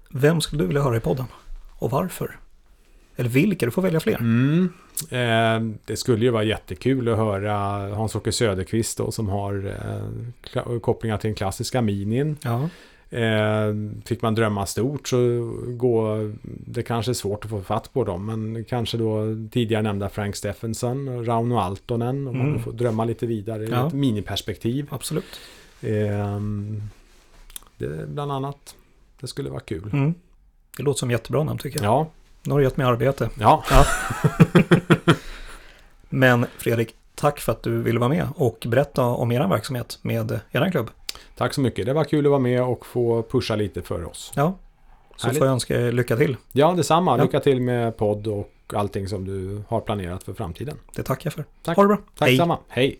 Vem 0.09 0.41
skulle 0.41 0.64
du 0.64 0.68
vilja 0.68 0.82
höra 0.82 0.97
i 0.97 0.99
podden? 0.99 1.26
Och 1.80 1.91
varför? 1.91 2.39
Eller 3.16 3.30
vilka? 3.30 3.66
Du 3.66 3.72
får 3.72 3.82
välja 3.82 3.99
fler. 3.99 4.18
Mm. 4.18 4.74
Eh, 5.09 5.78
det 5.86 5.97
skulle 5.97 6.26
ju 6.26 6.32
vara 6.32 6.43
jättekul 6.43 7.09
att 7.09 7.18
höra 7.18 7.55
Hans-Åke 7.95 8.32
Söderqvist 8.32 8.97
då, 8.97 9.11
som 9.11 9.30
har 9.30 9.76
eh, 10.53 10.80
kopplingar 10.80 11.18
till 11.18 11.28
den 11.28 11.36
klassiska 11.36 11.82
minin. 11.82 12.38
Ja. 12.43 12.70
Eh, 13.14 13.74
fick 14.05 14.22
man 14.22 14.36
drömma 14.36 14.66
stort 14.66 15.07
så 15.07 15.18
går 15.68 16.34
det 16.43 16.84
kanske 16.84 17.11
är 17.11 17.14
svårt 17.14 17.43
att 17.45 17.49
få 17.51 17.61
fatt 17.61 17.93
på 17.93 18.03
dem. 18.03 18.26
Men 18.26 18.64
kanske 18.66 18.97
då 18.97 19.24
tidigare 19.51 19.82
nämnda 19.84 20.09
Frank 20.09 20.36
Steffensen, 20.36 21.26
Rauno 21.26 21.57
Altonen. 21.57 22.28
Om 22.28 22.38
man 22.38 22.47
Mm. 22.49 22.64
får 22.64 22.72
drömma 22.72 23.05
lite 23.05 23.26
vidare 23.26 23.64
i 23.64 23.70
Ja. 23.70 23.88
ett 23.88 23.93
miniperspektiv. 23.93 24.88
Absolut. 24.91 25.39
Eh, 25.82 26.39
det 27.78 28.07
bland 28.09 28.32
annat. 28.32 28.76
Det 29.22 29.28
skulle 29.28 29.49
vara 29.49 29.59
kul. 29.59 29.89
Mm. 29.93 30.14
Det 30.78 30.84
låter 30.84 30.99
som 30.99 31.11
jättebra 31.11 31.43
namn 31.43 31.59
tycker 31.59 31.84
jag. 31.84 31.91
Ja, 31.91 32.07
Nu 32.43 32.51
har 32.51 32.59
du 32.59 32.66
gett 32.66 32.78
mig 32.78 32.88
arbete. 32.88 33.30
ja. 33.39 33.64
Men 36.09 36.45
Fredrik, 36.57 36.95
tack 37.16 37.39
för 37.39 37.51
att 37.51 37.64
du 37.64 37.82
ville 37.82 37.99
vara 37.99 38.09
med 38.09 38.28
och 38.36 38.64
berätta 38.68 39.03
om 39.03 39.32
er 39.32 39.47
verksamhet 39.47 39.99
med 40.01 40.39
er 40.51 40.72
klubb. 40.72 40.89
Tack 41.36 41.53
så 41.53 41.61
mycket. 41.61 41.86
Det 41.86 41.93
var 41.93 42.03
kul 42.03 42.26
att 42.26 42.30
vara 42.30 42.39
med 42.39 42.64
och 42.64 42.86
få 42.86 43.24
pusha 43.24 43.55
lite 43.55 43.82
för 43.82 44.05
oss. 44.05 44.32
Ja, 44.36 44.57
så 45.16 45.26
Härligt. 45.28 45.38
får 45.39 45.47
jag 45.47 45.53
önska 45.53 45.82
er 45.82 45.91
lycka 45.91 46.18
till. 46.18 46.38
Ja, 46.51 46.72
detsamma. 46.72 47.18
Ja. 47.18 47.24
Lycka 47.24 47.39
till 47.39 47.61
med 47.61 47.97
podd 47.97 48.28
och 48.28 48.51
allting 48.74 49.07
som 49.07 49.26
du 49.26 49.64
har 49.68 49.82
planerat 49.82 50.24
för 50.24 50.34
framtiden. 50.34 50.78
Det 50.95 51.03
tackar 51.03 51.26
jag 51.28 51.34
för. 51.34 51.45
Tack. 51.64 51.76
Ha 51.76 51.84
det 51.84 51.88
bra. 51.88 51.97
Tack 52.18 52.28
Hej. 52.30 52.38
samma. 52.38 52.57
Hej. 52.68 52.99